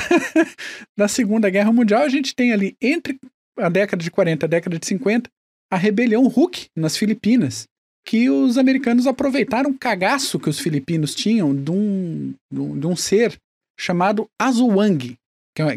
da 0.98 1.08
Segunda 1.08 1.50
Guerra 1.50 1.72
Mundial, 1.72 2.04
a 2.04 2.10
gente 2.10 2.36
tem 2.36 2.52
ali 2.52 2.76
entre 2.82 3.20
a 3.58 3.70
década 3.70 4.04
de 4.04 4.12
40 4.12 4.46
e 4.46 4.48
a 4.48 4.50
década 4.50 4.80
de 4.80 4.86
50 4.86 5.30
a 5.70 5.76
rebelião 5.76 6.26
Hulk 6.28 6.68
nas 6.76 6.96
Filipinas, 6.96 7.68
que 8.06 8.30
os 8.30 8.58
americanos 8.58 9.06
aproveitaram 9.06 9.72
o 9.72 9.78
cagaço 9.78 10.40
que 10.40 10.50
os 10.50 10.60
filipinos 10.60 11.14
tinham 11.14 11.54
de 11.54 11.72
um, 11.72 12.34
de 12.50 12.88
um, 12.88 12.96
ser 12.96 13.38
chamado 13.78 14.30
Azuwang, 14.40 15.18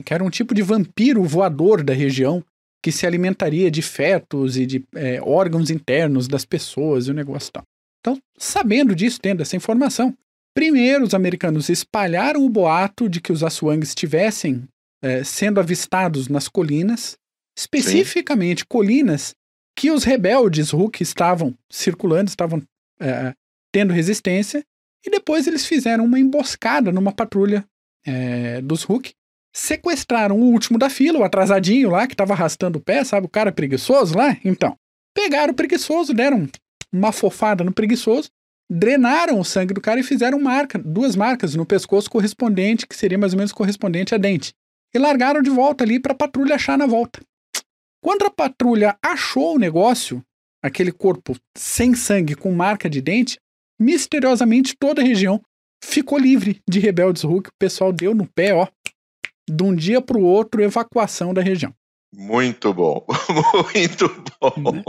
que 0.04 0.12
era 0.14 0.22
um 0.22 0.30
tipo 0.30 0.54
de 0.54 0.62
vampiro 0.62 1.22
voador 1.24 1.82
da 1.82 1.94
região 1.94 2.44
que 2.82 2.90
se 2.92 3.06
alimentaria 3.06 3.70
de 3.70 3.82
fetos 3.82 4.56
e 4.56 4.66
de 4.66 4.84
é, 4.94 5.20
órgãos 5.22 5.70
internos 5.70 6.26
das 6.26 6.44
pessoas 6.44 7.06
e 7.06 7.10
o 7.10 7.14
negócio 7.14 7.52
tal. 7.52 7.62
Então, 8.00 8.18
sabendo 8.38 8.94
disso, 8.94 9.20
tendo 9.20 9.42
essa 9.42 9.56
informação, 9.56 10.16
primeiro 10.54 11.04
os 11.04 11.14
americanos 11.14 11.68
espalharam 11.68 12.44
o 12.44 12.48
boato 12.48 13.08
de 13.08 13.20
que 13.20 13.32
os 13.32 13.42
Aswangs 13.42 13.88
estivessem 13.88 14.66
é, 15.02 15.22
sendo 15.24 15.60
avistados 15.60 16.28
nas 16.28 16.48
colinas, 16.48 17.16
especificamente 17.56 18.60
Sim. 18.60 18.66
colinas 18.68 19.34
que 19.76 19.90
os 19.90 20.04
rebeldes 20.04 20.70
Hulk 20.70 21.02
estavam 21.02 21.54
circulando, 21.70 22.28
estavam 22.28 22.62
é, 23.00 23.34
tendo 23.72 23.92
resistência, 23.92 24.64
e 25.04 25.10
depois 25.10 25.46
eles 25.46 25.66
fizeram 25.66 26.04
uma 26.04 26.18
emboscada 26.18 26.92
numa 26.92 27.12
patrulha 27.12 27.64
é, 28.04 28.60
dos 28.60 28.82
Hulk 28.82 29.12
sequestraram 29.54 30.38
o 30.38 30.52
último 30.52 30.78
da 30.78 30.88
fila, 30.88 31.18
o 31.18 31.24
atrasadinho 31.24 31.90
lá, 31.90 32.06
que 32.06 32.16
tava 32.16 32.32
arrastando 32.32 32.78
o 32.78 32.82
pé, 32.82 33.04
sabe? 33.04 33.26
O 33.26 33.30
cara 33.30 33.52
preguiçoso 33.52 34.16
lá. 34.16 34.36
Então, 34.44 34.76
pegaram 35.14 35.52
o 35.52 35.56
preguiçoso, 35.56 36.14
deram 36.14 36.48
uma 36.92 37.12
fofada 37.12 37.64
no 37.64 37.72
preguiçoso, 37.72 38.28
drenaram 38.70 39.38
o 39.40 39.44
sangue 39.44 39.74
do 39.74 39.80
cara 39.80 40.00
e 40.00 40.04
fizeram 40.04 40.40
marca, 40.40 40.78
duas 40.78 41.16
marcas 41.16 41.54
no 41.54 41.66
pescoço 41.66 42.10
correspondente, 42.10 42.86
que 42.86 42.96
seria 42.96 43.18
mais 43.18 43.32
ou 43.32 43.38
menos 43.38 43.52
correspondente 43.52 44.14
a 44.14 44.18
dente. 44.18 44.52
E 44.94 44.98
largaram 44.98 45.42
de 45.42 45.50
volta 45.50 45.84
ali 45.84 46.00
para 46.00 46.12
a 46.12 46.16
patrulha 46.16 46.54
achar 46.54 46.78
na 46.78 46.86
volta. 46.86 47.20
Quando 48.02 48.24
a 48.24 48.30
patrulha 48.30 48.96
achou 49.02 49.56
o 49.56 49.58
negócio, 49.58 50.22
aquele 50.62 50.90
corpo 50.90 51.36
sem 51.56 51.94
sangue 51.94 52.34
com 52.34 52.52
marca 52.52 52.88
de 52.88 53.00
dente, 53.00 53.38
misteriosamente 53.78 54.74
toda 54.78 55.02
a 55.02 55.04
região 55.04 55.40
ficou 55.82 56.18
livre 56.18 56.60
de 56.68 56.78
rebeldes 56.78 57.22
Hulk. 57.22 57.50
O 57.50 57.58
pessoal 57.58 57.92
deu 57.92 58.14
no 58.14 58.26
pé, 58.26 58.54
ó, 58.54 58.66
de 59.50 59.62
um 59.62 59.74
dia 59.74 60.00
para 60.00 60.18
o 60.18 60.22
outro, 60.22 60.62
evacuação 60.62 61.34
da 61.34 61.42
região. 61.42 61.74
Muito 62.12 62.72
bom, 62.74 63.04
muito 63.74 64.08
bom. 64.40 64.72
Né? 64.72 64.82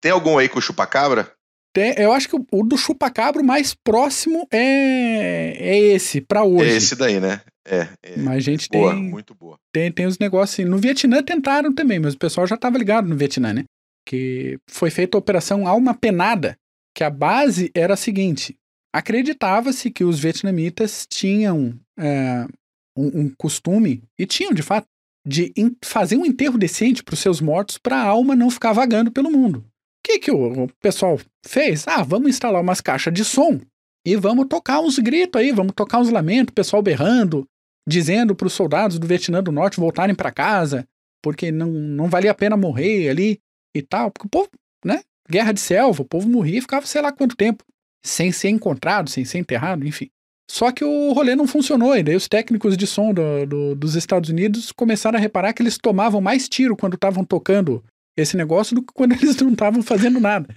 Tem 0.00 0.12
algum 0.12 0.38
aí 0.38 0.48
com 0.48 0.60
chupacabra? 0.60 1.32
Tem, 1.74 1.92
eu 1.98 2.12
acho 2.12 2.28
que 2.28 2.36
o, 2.36 2.46
o 2.52 2.62
do 2.62 2.78
chupacabra 2.78 3.42
mais 3.42 3.74
próximo 3.74 4.46
é, 4.50 5.56
é 5.58 5.78
esse, 5.78 6.20
para 6.20 6.44
hoje. 6.44 6.70
É 6.70 6.76
esse 6.76 6.94
daí, 6.94 7.18
né? 7.18 7.40
É. 7.66 7.88
é 8.02 8.16
mas 8.18 8.36
a 8.36 8.40
gente 8.40 8.68
boa, 8.70 8.92
tem. 8.92 9.02
Muito 9.02 9.34
boa. 9.34 9.58
Tem, 9.72 9.90
tem 9.90 10.06
os 10.06 10.18
negócios 10.18 10.54
assim. 10.54 10.64
No 10.64 10.78
Vietnã 10.78 11.22
tentaram 11.22 11.74
também, 11.74 11.98
mas 11.98 12.14
o 12.14 12.18
pessoal 12.18 12.46
já 12.46 12.54
estava 12.54 12.78
ligado 12.78 13.08
no 13.08 13.16
Vietnã, 13.16 13.52
né? 13.52 13.64
Que 14.06 14.58
foi 14.70 14.90
feita 14.90 15.16
a 15.16 15.18
operação 15.18 15.66
Alma 15.66 15.94
Penada, 15.94 16.56
que 16.94 17.02
a 17.02 17.10
base 17.10 17.70
era 17.74 17.94
a 17.94 17.96
seguinte: 17.96 18.54
acreditava-se 18.94 19.90
que 19.90 20.04
os 20.04 20.20
vietnamitas 20.20 21.06
tinham 21.10 21.74
é, 21.98 22.46
um, 22.96 23.22
um 23.22 23.34
costume, 23.36 24.02
e 24.18 24.26
tinham 24.26 24.52
de 24.52 24.62
fato, 24.62 24.86
de 25.26 25.52
fazer 25.82 26.16
um 26.16 26.26
enterro 26.26 26.58
decente 26.58 27.02
para 27.02 27.14
os 27.14 27.20
seus 27.20 27.40
mortos 27.40 27.78
para 27.78 27.96
a 27.96 28.06
alma 28.06 28.36
não 28.36 28.50
ficar 28.50 28.72
vagando 28.72 29.10
pelo 29.10 29.30
mundo. 29.30 29.58
O 29.58 29.64
que, 30.06 30.18
que 30.18 30.30
o, 30.30 30.64
o 30.64 30.68
pessoal 30.80 31.18
fez? 31.46 31.88
Ah, 31.88 32.02
vamos 32.02 32.28
instalar 32.28 32.60
umas 32.60 32.80
caixas 32.80 33.12
de 33.12 33.24
som 33.24 33.58
e 34.06 34.16
vamos 34.16 34.46
tocar 34.48 34.80
uns 34.80 34.98
gritos 34.98 35.40
aí, 35.40 35.50
vamos 35.50 35.72
tocar 35.74 35.98
uns 35.98 36.10
lamentos, 36.10 36.54
pessoal 36.54 36.82
berrando, 36.82 37.46
dizendo 37.88 38.34
para 38.34 38.46
os 38.46 38.52
soldados 38.52 38.98
do 38.98 39.06
Vietnã 39.06 39.42
do 39.42 39.50
Norte 39.50 39.80
voltarem 39.80 40.14
para 40.14 40.30
casa, 40.30 40.86
porque 41.22 41.50
não, 41.50 41.68
não 41.68 42.08
valia 42.08 42.32
a 42.32 42.34
pena 42.34 42.56
morrer 42.56 43.08
ali 43.08 43.40
e 43.74 43.80
tal. 43.80 44.10
Porque 44.10 44.26
o 44.26 44.30
povo, 44.30 44.50
né? 44.84 45.02
Guerra 45.28 45.52
de 45.52 45.60
selva, 45.60 46.02
o 46.02 46.04
povo 46.04 46.28
morria 46.28 46.58
e 46.58 46.60
ficava 46.60 46.84
sei 46.84 47.00
lá 47.00 47.10
quanto 47.10 47.34
tempo, 47.34 47.64
sem 48.04 48.30
ser 48.30 48.50
encontrado, 48.50 49.08
sem 49.08 49.24
ser 49.24 49.38
enterrado, 49.38 49.86
enfim. 49.86 50.10
Só 50.50 50.70
que 50.70 50.84
o 50.84 51.12
rolê 51.12 51.34
não 51.34 51.46
funcionou, 51.46 51.96
e 51.96 52.02
daí 52.02 52.14
os 52.14 52.28
técnicos 52.28 52.76
de 52.76 52.86
som 52.86 53.14
do, 53.14 53.46
do, 53.46 53.74
dos 53.74 53.94
Estados 53.94 54.28
Unidos 54.28 54.70
começaram 54.72 55.18
a 55.18 55.20
reparar 55.20 55.52
que 55.52 55.62
eles 55.62 55.78
tomavam 55.78 56.20
mais 56.20 56.48
tiro 56.48 56.76
quando 56.76 56.94
estavam 56.94 57.24
tocando 57.24 57.82
esse 58.16 58.36
negócio 58.36 58.74
do 58.74 58.82
que 58.82 58.92
quando 58.92 59.12
eles 59.20 59.36
não 59.36 59.52
estavam 59.52 59.82
fazendo 59.82 60.20
nada. 60.20 60.48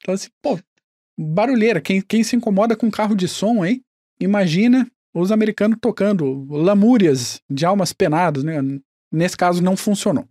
Então, 0.00 0.14
assim, 0.14 0.28
pô, 0.40 0.58
barulheira. 1.18 1.80
Quem, 1.80 2.00
quem 2.00 2.22
se 2.22 2.36
incomoda 2.36 2.76
com 2.76 2.90
carro 2.90 3.14
de 3.14 3.28
som 3.28 3.62
aí, 3.62 3.82
imagina 4.20 4.88
os 5.14 5.30
americanos 5.30 5.78
tocando 5.80 6.46
lamúrias 6.48 7.40
de 7.50 7.66
almas 7.66 7.92
penadas, 7.92 8.42
né? 8.42 8.54
Nesse 9.12 9.36
caso 9.36 9.62
não 9.62 9.76
funcionou. 9.76 10.26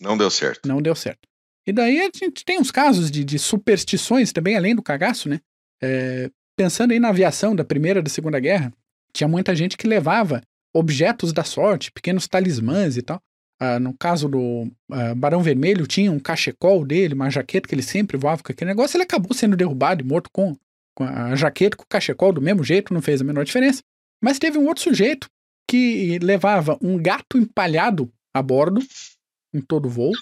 Não 0.00 0.18
deu 0.18 0.30
certo. 0.30 0.66
Não 0.66 0.82
deu 0.82 0.94
certo. 0.94 1.28
E 1.66 1.72
daí 1.72 2.00
a 2.00 2.10
gente 2.12 2.44
tem 2.44 2.58
uns 2.58 2.70
casos 2.70 3.10
de, 3.10 3.24
de 3.24 3.38
superstições 3.38 4.32
também, 4.32 4.56
além 4.56 4.74
do 4.74 4.82
cagaço, 4.82 5.28
né? 5.28 5.40
É, 5.82 6.30
pensando 6.56 6.92
aí 6.92 7.00
na 7.00 7.08
aviação 7.08 7.54
da 7.54 7.64
Primeira 7.64 8.00
e 8.00 8.02
da 8.02 8.10
Segunda 8.10 8.38
Guerra, 8.40 8.72
tinha 9.12 9.28
muita 9.28 9.54
gente 9.54 9.76
que 9.76 9.86
levava 9.86 10.42
objetos 10.74 11.32
da 11.32 11.44
sorte, 11.44 11.92
pequenos 11.92 12.26
talismãs 12.26 12.96
e 12.96 13.02
tal. 13.02 13.20
Ah, 13.60 13.78
no 13.78 13.94
caso 13.96 14.28
do 14.28 14.70
ah, 14.90 15.14
Barão 15.14 15.42
Vermelho, 15.42 15.86
tinha 15.86 16.10
um 16.10 16.18
cachecol 16.18 16.84
dele, 16.84 17.14
uma 17.14 17.30
jaqueta 17.30 17.68
que 17.68 17.74
ele 17.74 17.82
sempre 17.82 18.16
voava 18.16 18.42
com 18.42 18.50
aquele 18.50 18.70
negócio. 18.70 18.96
Ele 18.96 19.04
acabou 19.04 19.32
sendo 19.32 19.56
derrubado 19.56 20.02
e 20.02 20.06
morto 20.06 20.28
com, 20.32 20.56
com 20.94 21.04
a 21.04 21.36
jaqueta, 21.36 21.76
com 21.76 21.84
o 21.84 21.88
cachecol 21.88 22.32
do 22.32 22.42
mesmo 22.42 22.64
jeito, 22.64 22.92
não 22.92 23.00
fez 23.00 23.20
a 23.20 23.24
menor 23.24 23.44
diferença. 23.44 23.82
Mas 24.22 24.38
teve 24.38 24.58
um 24.58 24.66
outro 24.66 24.82
sujeito 24.82 25.28
que 25.68 26.18
levava 26.18 26.76
um 26.82 27.00
gato 27.00 27.38
empalhado 27.38 28.12
a 28.34 28.42
bordo, 28.42 28.80
em 29.52 29.60
todo 29.60 29.88
voo. 29.88 30.12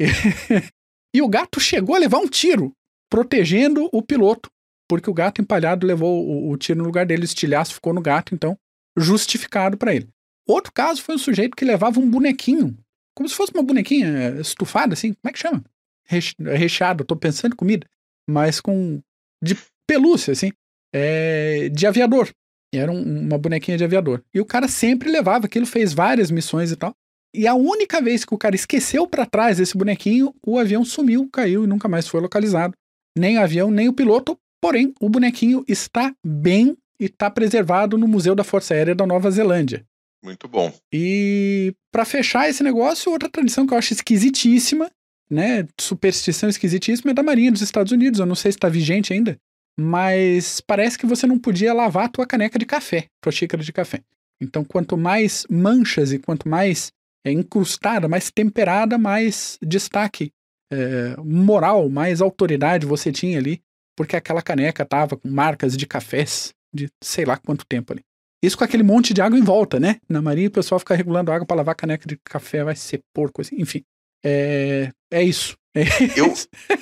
E, 0.00 0.04
e 1.16 1.20
o 1.20 1.28
gato 1.28 1.58
chegou 1.58 1.96
a 1.96 1.98
levar 1.98 2.18
um 2.18 2.28
tiro, 2.28 2.72
protegendo 3.10 3.88
o 3.92 4.00
piloto, 4.00 4.48
porque 4.88 5.10
o 5.10 5.14
gato 5.14 5.40
empalhado 5.40 5.86
levou 5.86 6.26
o, 6.26 6.50
o 6.50 6.56
tiro 6.56 6.78
no 6.78 6.84
lugar 6.84 7.06
dele, 7.06 7.22
o 7.22 7.24
estilhaço 7.24 7.74
ficou 7.74 7.92
no 7.92 8.00
gato, 8.00 8.34
então 8.34 8.56
justificado 8.96 9.76
para 9.76 9.94
ele. 9.94 10.08
Outro 10.46 10.72
caso 10.72 11.02
foi 11.02 11.14
um 11.14 11.18
sujeito 11.18 11.56
que 11.56 11.64
levava 11.64 11.98
um 11.98 12.08
bonequinho, 12.08 12.76
como 13.14 13.28
se 13.28 13.34
fosse 13.34 13.52
uma 13.54 13.62
bonequinha 13.62 14.40
estufada, 14.40 14.92
assim, 14.92 15.14
como 15.14 15.30
é 15.30 15.32
que 15.32 15.38
chama? 15.38 15.64
Recheado, 16.06 17.04
tô 17.04 17.16
pensando 17.16 17.52
em 17.52 17.56
comida, 17.56 17.86
mas 18.28 18.60
com. 18.60 19.00
de 19.42 19.56
pelúcia, 19.86 20.32
assim, 20.32 20.50
é, 20.92 21.68
de 21.70 21.86
aviador. 21.86 22.28
Era 22.74 22.90
um, 22.90 23.20
uma 23.20 23.38
bonequinha 23.38 23.78
de 23.78 23.84
aviador. 23.84 24.20
E 24.34 24.40
o 24.40 24.44
cara 24.44 24.66
sempre 24.66 25.10
levava 25.10 25.46
aquilo, 25.46 25.64
fez 25.64 25.94
várias 25.94 26.30
missões 26.30 26.72
e 26.72 26.76
tal. 26.76 26.92
E 27.32 27.46
a 27.46 27.54
única 27.54 28.00
vez 28.00 28.24
que 28.24 28.34
o 28.34 28.38
cara 28.38 28.54
esqueceu 28.54 29.06
para 29.06 29.26
trás 29.26 29.60
esse 29.60 29.76
bonequinho, 29.76 30.34
o 30.44 30.58
avião 30.58 30.84
sumiu, 30.84 31.28
caiu 31.32 31.64
e 31.64 31.66
nunca 31.66 31.88
mais 31.88 32.08
foi 32.08 32.20
localizado. 32.20 32.74
Nem 33.16 33.38
o 33.38 33.42
avião, 33.42 33.70
nem 33.70 33.88
o 33.88 33.92
piloto. 33.92 34.36
Porém, 34.64 34.94
o 34.98 35.10
bonequinho 35.10 35.62
está 35.68 36.16
bem 36.24 36.74
e 36.98 37.04
está 37.04 37.30
preservado 37.30 37.98
no 37.98 38.08
Museu 38.08 38.34
da 38.34 38.42
Força 38.42 38.72
Aérea 38.72 38.94
da 38.94 39.06
Nova 39.06 39.30
Zelândia. 39.30 39.84
Muito 40.24 40.48
bom. 40.48 40.72
E 40.90 41.74
para 41.92 42.06
fechar 42.06 42.48
esse 42.48 42.62
negócio, 42.62 43.12
outra 43.12 43.28
tradição 43.28 43.66
que 43.66 43.74
eu 43.74 43.78
acho 43.78 43.92
esquisitíssima, 43.92 44.90
né, 45.30 45.68
superstição 45.78 46.48
esquisitíssima 46.48 47.10
é 47.10 47.14
da 47.14 47.22
Marinha 47.22 47.52
dos 47.52 47.60
Estados 47.60 47.92
Unidos. 47.92 48.20
Eu 48.20 48.24
não 48.24 48.34
sei 48.34 48.52
se 48.52 48.56
está 48.56 48.70
vigente 48.70 49.12
ainda, 49.12 49.36
mas 49.78 50.62
parece 50.62 50.96
que 50.96 51.04
você 51.04 51.26
não 51.26 51.38
podia 51.38 51.74
lavar 51.74 52.06
a 52.06 52.08
tua 52.08 52.26
caneca 52.26 52.58
de 52.58 52.64
café, 52.64 53.04
tua 53.20 53.32
xícara 53.32 53.62
de 53.62 53.70
café. 53.70 54.00
Então, 54.40 54.64
quanto 54.64 54.96
mais 54.96 55.46
manchas 55.50 56.10
e 56.10 56.18
quanto 56.18 56.48
mais 56.48 56.90
é, 57.22 57.30
incrustada, 57.30 58.08
mais 58.08 58.30
temperada, 58.30 58.96
mais 58.96 59.58
destaque 59.60 60.32
é, 60.72 61.16
moral, 61.22 61.90
mais 61.90 62.22
autoridade 62.22 62.86
você 62.86 63.12
tinha 63.12 63.38
ali, 63.38 63.62
porque 63.96 64.16
aquela 64.16 64.42
caneca 64.42 64.84
tava 64.84 65.16
com 65.16 65.28
marcas 65.28 65.76
de 65.76 65.86
cafés 65.86 66.52
de 66.72 66.88
sei 67.02 67.24
lá 67.24 67.36
quanto 67.36 67.64
tempo 67.66 67.92
ali. 67.92 68.02
Isso 68.42 68.58
com 68.58 68.64
aquele 68.64 68.82
monte 68.82 69.14
de 69.14 69.22
água 69.22 69.38
em 69.38 69.42
volta, 69.42 69.80
né? 69.80 70.00
Na 70.08 70.20
marinha 70.20 70.48
o 70.48 70.52
pessoal 70.52 70.78
fica 70.78 70.94
regulando 70.94 71.32
água 71.32 71.46
para 71.46 71.56
lavar 71.56 71.74
caneca 71.74 72.06
de 72.06 72.18
café, 72.22 72.62
vai 72.62 72.76
ser 72.76 73.00
porco, 73.14 73.40
assim. 73.40 73.56
enfim. 73.58 73.82
É, 74.22 74.90
é 75.10 75.22
isso. 75.22 75.56
É 75.74 75.82
eu, 76.16 76.32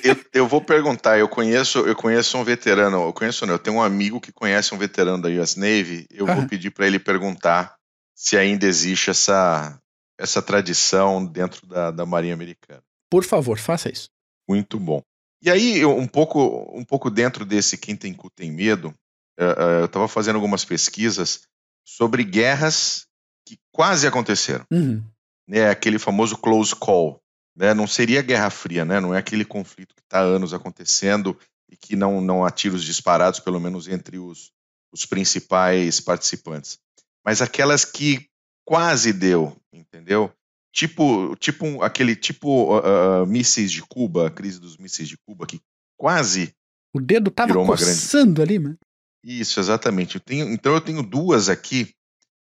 eu, 0.03 0.25
eu, 0.33 0.47
vou 0.47 0.61
perguntar, 0.61 1.17
eu 1.17 1.27
conheço, 1.27 1.79
eu 1.79 1.95
conheço 1.95 2.37
um 2.37 2.43
veterano, 2.43 3.03
eu 3.03 3.13
conheço 3.13 3.45
não, 3.45 3.55
eu 3.55 3.59
tenho 3.59 3.77
um 3.77 3.81
amigo 3.81 4.21
que 4.21 4.31
conhece 4.31 4.73
um 4.73 4.77
veterano 4.77 5.23
da 5.23 5.29
US 5.29 5.55
Navy, 5.55 6.05
eu 6.11 6.27
vou 6.27 6.45
pedir 6.47 6.69
para 6.69 6.85
ele 6.85 6.99
perguntar 6.99 7.75
se 8.13 8.37
ainda 8.37 8.67
existe 8.67 9.09
essa, 9.09 9.79
essa 10.19 10.41
tradição 10.41 11.25
dentro 11.25 11.65
da, 11.65 11.91
da 11.91 12.05
Marinha 12.05 12.33
Americana. 12.33 12.83
Por 13.09 13.23
favor, 13.23 13.57
faça 13.57 13.91
isso. 13.91 14.09
Muito 14.47 14.79
bom. 14.79 15.01
E 15.43 15.51
aí, 15.51 15.85
um 15.85 16.07
pouco, 16.07 16.71
um 16.73 16.85
pouco 16.85 17.09
dentro 17.09 17.43
desse 17.43 17.77
quem 17.77 17.97
tem 17.97 18.13
cu 18.13 18.29
tem 18.29 18.49
medo, 18.49 18.95
eu 19.37 19.85
estava 19.85 20.07
fazendo 20.07 20.35
algumas 20.35 20.63
pesquisas 20.63 21.41
sobre 21.85 22.23
guerras 22.23 23.05
que 23.45 23.57
quase 23.73 24.07
aconteceram. 24.07 24.65
Uhum. 24.71 25.03
Né, 25.45 25.69
aquele 25.69 25.99
famoso 25.99 26.37
close 26.37 26.73
call. 26.73 27.21
Né, 27.53 27.73
não 27.73 27.85
seria 27.85 28.21
Guerra 28.21 28.49
Fria, 28.49 28.85
né, 28.85 29.01
não 29.01 29.13
é 29.13 29.17
aquele 29.17 29.43
conflito 29.43 29.93
que 29.93 30.01
está 30.01 30.19
há 30.19 30.23
anos 30.23 30.53
acontecendo 30.53 31.37
e 31.69 31.75
que 31.75 31.95
não, 31.95 32.21
não 32.21 32.45
há 32.45 32.49
tiros 32.49 32.81
disparados, 32.81 33.41
pelo 33.41 33.59
menos 33.59 33.89
entre 33.89 34.17
os, 34.17 34.49
os 34.93 35.05
principais 35.05 35.99
participantes. 35.99 36.79
Mas 37.25 37.41
aquelas 37.41 37.83
que 37.83 38.29
quase 38.65 39.11
deu, 39.11 39.55
entendeu? 39.73 40.33
Tipo, 40.73 41.35
tipo 41.35 41.83
aquele 41.83 42.15
tipo 42.15 42.75
uh, 42.75 43.21
uh, 43.21 43.27
mísseis 43.27 43.71
de 43.71 43.83
Cuba, 43.83 44.27
a 44.27 44.31
crise 44.31 44.59
dos 44.59 44.75
mísseis 44.75 45.07
de 45.07 45.15
Cuba, 45.17 45.45
que 45.45 45.61
quase. 45.95 46.51
O 46.91 46.99
dedo 46.99 47.29
tava 47.29 47.53
coçando 47.53 48.33
grande... 48.33 48.41
ali, 48.41 48.59
mano. 48.59 48.79
Isso, 49.23 49.59
exatamente. 49.59 50.15
Eu 50.15 50.21
tenho, 50.21 50.49
então 50.51 50.73
eu 50.73 50.81
tenho 50.81 51.03
duas 51.03 51.47
aqui 51.47 51.93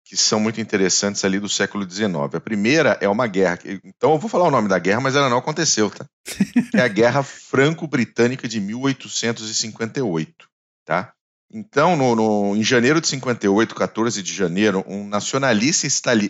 que 0.05 0.17
são 0.17 0.39
muito 0.39 0.61
interessantes 0.61 1.25
ali 1.25 1.41
do 1.41 1.49
século 1.49 1.91
XIX. 1.91 2.15
A 2.35 2.41
primeira 2.41 2.97
é 3.01 3.09
uma 3.09 3.27
guerra. 3.27 3.59
Então 3.83 4.13
eu 4.13 4.19
vou 4.19 4.31
falar 4.31 4.47
o 4.47 4.51
nome 4.51 4.69
da 4.69 4.79
guerra, 4.79 5.01
mas 5.01 5.17
ela 5.17 5.29
não 5.29 5.39
aconteceu, 5.39 5.91
tá? 5.91 6.07
é 6.73 6.83
a 6.83 6.89
Guerra 6.89 7.25
Franco-Britânica 7.25 8.47
de 8.47 8.61
1858, 8.61 10.49
tá? 10.85 11.13
Então, 11.51 11.97
no, 11.97 12.15
no, 12.15 12.57
em 12.57 12.63
janeiro 12.63 13.01
de 13.01 13.09
58, 13.09 13.75
14 13.75 14.23
de 14.23 14.33
janeiro, 14.33 14.85
um 14.87 15.07
nacionalista 15.07 15.87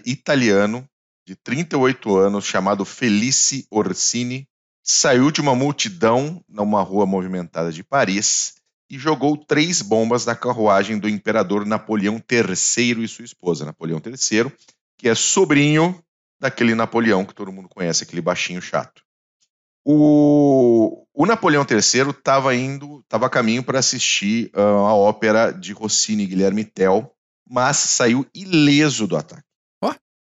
italiano 0.07 0.89
de 1.27 1.35
38 1.37 2.17
anos, 2.17 2.45
chamado 2.45 2.85
Felice 2.85 3.67
Orsini, 3.71 4.47
saiu 4.83 5.31
de 5.31 5.41
uma 5.41 5.55
multidão 5.55 6.45
numa 6.49 6.83
rua 6.83 7.07
movimentada 7.07 7.73
de 7.73 7.83
Paris 7.83 8.55
e 8.91 8.99
jogou 8.99 9.37
três 9.37 9.81
bombas 9.81 10.27
na 10.27 10.37
carruagem 10.37 10.99
do 10.99 11.09
imperador 11.09 11.65
Napoleão 11.65 12.23
III 12.31 13.03
e 13.03 13.09
sua 13.09 13.25
esposa, 13.25 13.65
Napoleão 13.65 14.01
III, 14.05 14.53
que 14.99 15.09
é 15.09 15.15
sobrinho 15.15 15.99
daquele 16.39 16.75
Napoleão 16.75 17.25
que 17.25 17.35
todo 17.35 17.53
mundo 17.53 17.69
conhece, 17.69 18.05
aquele 18.05 18.21
baixinho 18.21 18.61
chato. 18.61 19.03
O, 19.87 21.07
o 21.15 21.27
Napoleão 21.27 21.67
III 21.69 22.11
estava 22.11 22.55
indo, 22.55 23.01
estava 23.01 23.27
a 23.27 23.31
caminho 23.31 23.63
para 23.63 23.79
assistir 23.79 24.51
uh, 24.55 24.61
a 24.61 24.95
ópera 24.95 25.51
de 25.51 25.73
Rossini 25.73 26.25
e 26.25 26.27
Guilherme 26.27 26.65
Tell, 26.65 27.11
mas 27.49 27.77
saiu 27.79 28.27
ileso 28.35 29.07
do 29.07 29.17
ataque. 29.17 29.54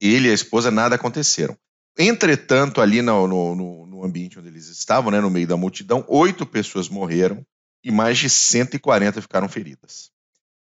Ele 0.00 0.28
e 0.28 0.30
a 0.30 0.34
esposa 0.34 0.70
nada 0.70 0.96
aconteceram. 0.96 1.56
Entretanto, 1.98 2.80
ali 2.80 3.00
no, 3.00 3.26
no, 3.26 3.86
no 3.86 4.04
ambiente 4.04 4.38
onde 4.38 4.48
eles 4.48 4.68
estavam, 4.68 5.10
né, 5.10 5.20
no 5.20 5.30
meio 5.30 5.46
da 5.46 5.56
multidão, 5.56 6.04
oito 6.08 6.44
pessoas 6.44 6.88
morreram 6.88 7.44
e 7.82 7.90
mais 7.90 8.18
de 8.18 8.28
140 8.28 9.22
ficaram 9.22 9.48
feridas. 9.48 10.10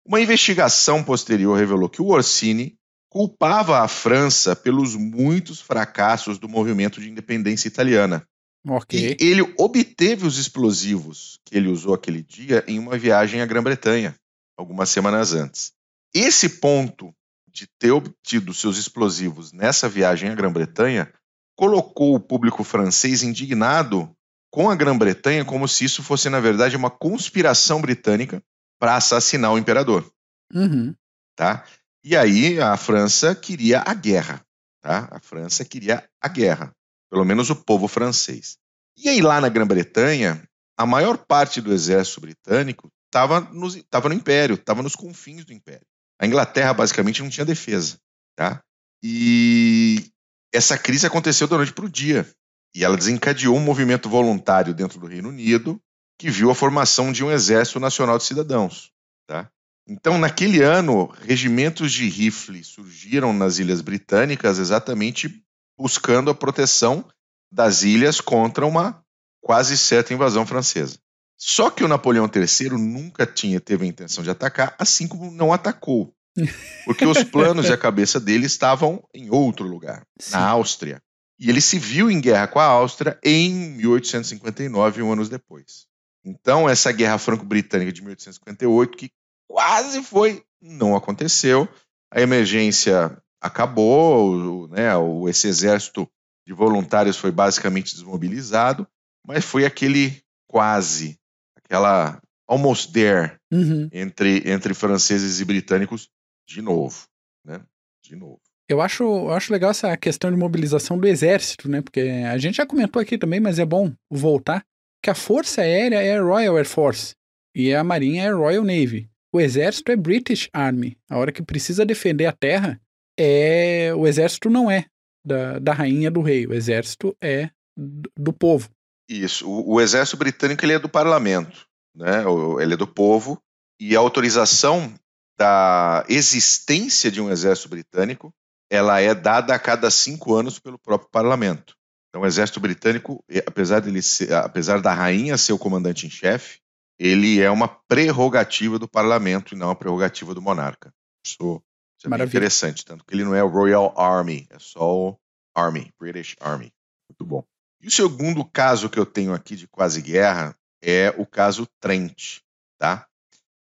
Uma 0.04 0.20
investigação 0.20 1.02
posterior 1.02 1.56
revelou 1.56 1.88
que 1.88 2.02
o 2.02 2.08
Orsini 2.08 2.76
culpava 3.08 3.80
a 3.80 3.88
França 3.88 4.56
pelos 4.56 4.96
muitos 4.96 5.60
fracassos 5.60 6.38
do 6.38 6.48
movimento 6.48 7.00
de 7.00 7.08
independência 7.08 7.68
italiana. 7.68 8.26
Okay. 8.66 9.16
E 9.20 9.24
ele 9.24 9.42
obteve 9.58 10.26
os 10.26 10.38
explosivos 10.38 11.38
que 11.44 11.56
ele 11.56 11.68
usou 11.68 11.94
aquele 11.94 12.22
dia 12.22 12.64
em 12.66 12.78
uma 12.78 12.96
viagem 12.96 13.40
à 13.40 13.46
Grã-Bretanha, 13.46 14.14
algumas 14.56 14.88
semanas 14.88 15.32
antes. 15.32 15.72
Esse 16.14 16.48
ponto 16.48 17.14
de 17.52 17.66
ter 17.78 17.90
obtido 17.90 18.54
seus 18.54 18.78
explosivos 18.78 19.52
nessa 19.52 19.88
viagem 19.88 20.30
à 20.30 20.34
Grã-Bretanha 20.34 21.12
colocou 21.54 22.14
o 22.14 22.20
público 22.20 22.64
francês 22.64 23.22
indignado 23.22 24.10
com 24.50 24.70
a 24.70 24.74
Grã-Bretanha 24.74 25.44
como 25.44 25.68
se 25.68 25.84
isso 25.84 26.02
fosse, 26.02 26.28
na 26.28 26.40
verdade, 26.40 26.76
uma 26.76 26.90
conspiração 26.90 27.80
britânica 27.80 28.42
para 28.78 28.96
assassinar 28.96 29.52
o 29.52 29.58
imperador. 29.58 30.10
Uhum. 30.52 30.94
Tá? 31.36 31.64
E 32.04 32.16
aí 32.16 32.60
a 32.60 32.76
França 32.76 33.34
queria 33.34 33.82
a 33.86 33.94
guerra. 33.94 34.44
Tá? 34.80 35.08
A 35.10 35.20
França 35.20 35.64
queria 35.64 36.06
a 36.20 36.28
guerra, 36.28 36.74
pelo 37.10 37.24
menos 37.24 37.48
o 37.50 37.56
povo 37.56 37.86
francês. 37.86 38.58
E 38.96 39.08
aí 39.08 39.20
lá 39.20 39.40
na 39.40 39.48
Grã-Bretanha, 39.48 40.42
a 40.76 40.84
maior 40.84 41.16
parte 41.16 41.60
do 41.60 41.72
exército 41.72 42.20
britânico 42.20 42.88
estava 43.06 43.40
no 43.40 44.14
Império, 44.14 44.54
estava 44.54 44.82
nos 44.82 44.96
confins 44.96 45.44
do 45.44 45.52
Império. 45.52 45.86
A 46.22 46.26
Inglaterra 46.26 46.72
basicamente 46.72 47.20
não 47.20 47.28
tinha 47.28 47.44
defesa, 47.44 47.98
tá? 48.36 48.60
E 49.02 50.06
essa 50.54 50.78
crise 50.78 51.04
aconteceu 51.04 51.48
da 51.48 51.56
noite 51.56 51.72
para 51.72 51.84
o 51.84 51.90
dia. 51.90 52.30
E 52.72 52.84
ela 52.84 52.96
desencadeou 52.96 53.56
um 53.56 53.60
movimento 53.60 54.08
voluntário 54.08 54.72
dentro 54.72 55.00
do 55.00 55.06
Reino 55.06 55.30
Unido 55.30 55.80
que 56.16 56.30
viu 56.30 56.48
a 56.48 56.54
formação 56.54 57.10
de 57.10 57.24
um 57.24 57.30
Exército 57.30 57.80
Nacional 57.80 58.18
de 58.18 58.24
Cidadãos. 58.24 58.92
Tá? 59.26 59.50
Então, 59.84 60.16
naquele 60.16 60.62
ano, 60.62 61.06
regimentos 61.26 61.92
de 61.92 62.08
rifle 62.08 62.62
surgiram 62.62 63.32
nas 63.32 63.58
Ilhas 63.58 63.80
Britânicas 63.80 64.60
exatamente 64.60 65.42
buscando 65.76 66.30
a 66.30 66.34
proteção 66.34 67.04
das 67.50 67.82
ilhas 67.82 68.20
contra 68.20 68.64
uma 68.64 69.04
quase 69.40 69.76
certa 69.76 70.14
invasão 70.14 70.46
francesa. 70.46 70.98
Só 71.44 71.70
que 71.70 71.82
o 71.82 71.88
Napoleão 71.88 72.30
III 72.32 72.70
nunca 72.78 73.26
tinha 73.26 73.60
teve 73.60 73.84
a 73.84 73.88
intenção 73.88 74.22
de 74.22 74.30
atacar, 74.30 74.76
assim 74.78 75.08
como 75.08 75.28
não 75.28 75.52
atacou. 75.52 76.14
Porque 76.86 77.04
os 77.04 77.24
planos 77.24 77.66
e 77.66 77.72
a 77.72 77.76
cabeça 77.76 78.20
dele 78.20 78.46
estavam 78.46 79.02
em 79.12 79.28
outro 79.28 79.66
lugar, 79.66 80.06
Sim. 80.20 80.30
na 80.34 80.46
Áustria. 80.46 81.02
E 81.40 81.50
ele 81.50 81.60
se 81.60 81.80
viu 81.80 82.08
em 82.08 82.20
guerra 82.20 82.46
com 82.46 82.60
a 82.60 82.64
Áustria 82.64 83.18
em 83.24 83.52
1859, 83.72 85.02
um 85.02 85.12
anos 85.12 85.28
depois. 85.28 85.84
Então, 86.24 86.70
essa 86.70 86.92
guerra 86.92 87.18
franco-britânica 87.18 87.92
de 87.92 88.02
1858, 88.02 88.96
que 88.96 89.10
quase 89.50 90.00
foi, 90.00 90.44
não 90.62 90.94
aconteceu. 90.94 91.68
A 92.08 92.20
emergência 92.20 93.20
acabou, 93.40 94.68
né, 94.68 94.90
esse 95.28 95.48
exército 95.48 96.08
de 96.46 96.52
voluntários 96.52 97.16
foi 97.16 97.32
basicamente 97.32 97.96
desmobilizado, 97.96 98.86
mas 99.26 99.44
foi 99.44 99.64
aquele 99.64 100.22
quase, 100.46 101.18
aquela 101.64 102.20
almost 102.48 102.92
there 102.92 103.36
uhum. 103.52 103.88
entre, 103.92 104.42
entre 104.50 104.74
franceses 104.74 105.40
e 105.40 105.44
britânicos 105.44 106.08
de 106.46 106.60
novo, 106.60 107.04
né? 107.44 107.60
De 108.04 108.16
novo. 108.16 108.40
Eu 108.68 108.80
acho, 108.80 109.02
eu 109.02 109.32
acho 109.32 109.52
legal 109.52 109.70
essa 109.70 109.96
questão 109.96 110.30
de 110.30 110.36
mobilização 110.36 110.98
do 110.98 111.06
exército, 111.06 111.68
né? 111.68 111.82
Porque 111.82 112.00
a 112.00 112.38
gente 112.38 112.56
já 112.56 112.66
comentou 112.66 113.00
aqui 113.00 113.18
também, 113.18 113.40
mas 113.40 113.58
é 113.58 113.64
bom 113.64 113.92
voltar, 114.10 114.64
que 115.02 115.10
a 115.10 115.14
Força 115.14 115.62
Aérea 115.62 116.00
é 116.00 116.16
a 116.16 116.22
Royal 116.22 116.56
Air 116.56 116.68
Force 116.68 117.14
e 117.54 117.74
a 117.74 117.82
Marinha 117.82 118.24
é 118.24 118.28
a 118.28 118.34
Royal 118.34 118.64
Navy. 118.64 119.10
O 119.32 119.40
exército 119.40 119.90
é 119.90 119.96
British 119.96 120.48
Army. 120.52 120.96
A 121.10 121.18
hora 121.18 121.32
que 121.32 121.42
precisa 121.42 121.84
defender 121.84 122.26
a 122.26 122.32
terra, 122.32 122.80
é 123.18 123.92
o 123.94 124.06
exército 124.06 124.48
não 124.48 124.70
é 124.70 124.86
da, 125.24 125.58
da 125.58 125.72
rainha 125.72 126.10
do 126.10 126.20
rei, 126.20 126.46
o 126.46 126.54
exército 126.54 127.16
é 127.22 127.50
do, 127.76 128.10
do 128.16 128.32
povo. 128.32 128.70
Isso. 129.08 129.48
O, 129.48 129.74
o, 129.74 129.80
exército 129.80 130.16
britânico 130.16 130.64
ele 130.64 130.74
é 130.74 130.78
do 130.78 130.88
parlamento, 130.88 131.66
né? 131.94 132.24
Ele 132.60 132.74
é 132.74 132.76
do 132.76 132.86
povo 132.86 133.42
e 133.80 133.96
a 133.96 134.00
autorização 134.00 134.94
da 135.38 136.04
existência 136.08 137.10
de 137.10 137.20
um 137.20 137.30
exército 137.30 137.68
britânico 137.68 138.32
ela 138.70 139.00
é 139.00 139.14
dada 139.14 139.54
a 139.54 139.58
cada 139.58 139.90
cinco 139.90 140.34
anos 140.34 140.58
pelo 140.58 140.78
próprio 140.78 141.10
parlamento. 141.10 141.76
Então, 142.08 142.22
o 142.22 142.26
exército 142.26 142.58
britânico, 142.58 143.22
apesar, 143.46 143.80
dele 143.80 144.00
ser, 144.00 144.32
apesar 144.32 144.80
da 144.80 144.94
rainha 144.94 145.36
ser 145.36 145.52
o 145.52 145.58
comandante 145.58 146.06
em 146.06 146.10
chefe, 146.10 146.58
ele 146.98 147.40
é 147.40 147.50
uma 147.50 147.68
prerrogativa 147.68 148.78
do 148.78 148.88
parlamento 148.88 149.54
e 149.54 149.58
não 149.58 149.68
uma 149.68 149.76
prerrogativa 149.76 150.34
do 150.34 150.40
monarca. 150.40 150.92
Isso, 151.26 151.62
isso 151.98 152.14
é 152.14 152.24
interessante, 152.24 152.84
tanto 152.84 153.04
que 153.04 153.14
ele 153.14 153.24
não 153.24 153.34
é 153.34 153.42
o 153.42 153.48
Royal 153.48 153.92
Army, 153.98 154.46
é 154.50 154.58
só 154.58 154.94
o 154.94 155.18
Army, 155.54 155.90
British 155.98 156.36
Army. 156.40 156.72
Muito 157.10 157.24
bom. 157.24 157.44
E 157.82 157.88
o 157.88 157.90
segundo 157.90 158.44
caso 158.44 158.88
que 158.88 158.98
eu 158.98 159.04
tenho 159.04 159.34
aqui 159.34 159.56
de 159.56 159.66
quase 159.66 160.00
guerra 160.00 160.56
é 160.80 161.12
o 161.18 161.26
caso 161.26 161.66
Trent, 161.80 162.38
tá? 162.78 163.06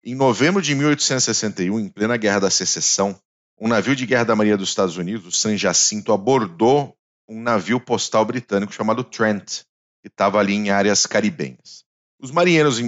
Em 0.04 0.16
novembro 0.16 0.62
de 0.62 0.74
1861, 0.74 1.80
em 1.80 1.90
plena 1.90 2.16
Guerra 2.16 2.40
da 2.40 2.50
Secessão, 2.50 3.20
um 3.60 3.68
navio 3.68 3.96
de 3.96 4.06
guerra 4.06 4.24
da 4.24 4.36
Marinha 4.36 4.58
dos 4.58 4.70
Estados 4.70 4.98
Unidos, 4.98 5.26
o 5.26 5.32
San 5.32 5.58
Jacinto, 5.58 6.14
abordou 6.14 6.96
um 7.28 7.42
navio 7.42 7.80
postal 7.80 8.24
britânico 8.24 8.74
chamado 8.74 9.04
Trent, 9.04 9.64
que 10.02 10.08
estava 10.08 10.40
ali 10.40 10.54
em 10.54 10.70
áreas 10.70 11.06
caribenhas. 11.06 11.84
Os 12.22 12.32
marinheiros 12.32 12.80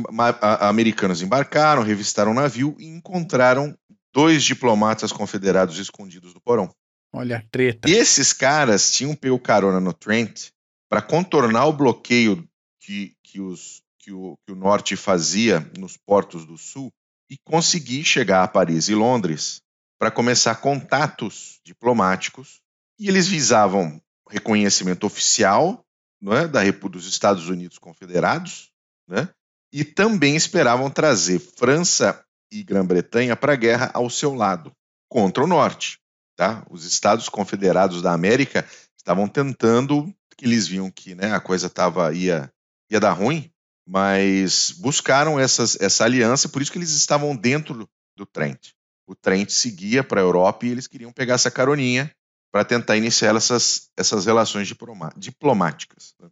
americanos 0.62 1.22
embarcaram, 1.22 1.82
revistaram 1.82 2.32
o 2.32 2.36
navio 2.36 2.76
e 2.80 2.86
encontraram 2.86 3.78
dois 4.13 4.44
diplomatas 4.44 5.12
confederados 5.12 5.78
escondidos 5.78 6.34
no 6.34 6.40
porão. 6.40 6.74
Olha 7.12 7.38
a 7.38 7.42
treta. 7.42 7.90
E 7.90 7.94
esses 7.94 8.32
caras 8.32 8.92
tinham 8.92 9.16
pego 9.16 9.40
carona 9.40 9.80
no 9.80 9.94
Trent 9.94 10.50
para 10.89 11.02
contornar 11.02 11.65
o 11.65 11.73
bloqueio 11.73 12.47
que, 12.80 13.13
que, 13.23 13.39
os, 13.41 13.82
que, 14.00 14.12
o, 14.12 14.38
que 14.45 14.54
o 14.54 14.56
norte 14.56 14.95
fazia 14.95 15.69
nos 15.78 15.97
portos 15.97 16.45
do 16.45 16.58
sul 16.58 16.91
e 17.30 17.38
conseguir 17.43 18.04
chegar 18.04 18.43
a 18.43 18.47
Paris 18.47 18.88
e 18.88 18.95
Londres 18.95 19.62
para 20.00 20.12
começar 20.12 20.56
contatos 20.56 21.60
diplomáticos 21.65 22.62
e 23.00 23.08
eles 23.08 23.28
visavam 23.28 24.02
reconhecimento 24.30 25.06
oficial 25.06 25.84
é, 26.32 26.47
da 26.47 26.62
dos 26.89 27.08
Estados 27.08 27.47
Unidos 27.47 27.78
Confederados, 27.78 28.71
né, 29.08 29.30
e 29.71 29.84
também 29.84 30.36
esperavam 30.36 30.89
trazer 30.89 31.39
França 31.39 32.23
e 32.52 32.63
Grã-Bretanha 32.63 33.36
para 33.36 33.54
a 33.54 33.58
guerra 33.58 33.91
ao 33.93 34.10
seu 34.10 34.34
lado, 34.34 34.71
contra 35.10 35.43
o 35.43 35.47
Norte. 35.47 36.00
Tá? 36.36 36.65
Os 36.69 36.86
Estados 36.86 37.30
Confederados 37.30 38.02
da 38.02 38.13
América 38.13 38.67
estavam 38.95 39.28
tentando, 39.28 40.13
que 40.38 40.45
eles 40.45 40.67
viam 40.67 40.91
que 40.91 41.15
né, 41.15 41.34
a 41.34 41.39
coisa 41.39 41.69
tava, 41.69 42.13
ia, 42.13 42.52
ia 42.89 43.00
dar 43.00 43.13
ruim, 43.13 43.52
mas 43.88 44.71
buscaram 44.71 45.39
essas, 45.39 45.78
essa 45.82 46.06
aliança, 46.06 46.47
por 46.47 46.62
isso 46.62 46.71
que 46.71 46.78
eles 46.78 46.91
estavam 46.91 47.36
dentro 47.36 47.89
do 48.15 48.26
Trent 48.26 48.78
o 49.08 49.15
Trent 49.15 49.50
seguia 49.50 50.04
para 50.04 50.19
a 50.19 50.23
Europa 50.23 50.65
e 50.65 50.69
eles 50.69 50.86
queriam 50.86 51.13
pegar 51.13 51.36
essa 51.36 51.50
caroninha 51.50 52.12
para 52.52 52.65
tentar 52.65 52.97
iniciar 52.97 53.36
essas, 53.36 53.89
essas 53.95 54.26
relações 54.26 54.67
diplomáticas. 55.15 56.13
Né? 56.19 56.30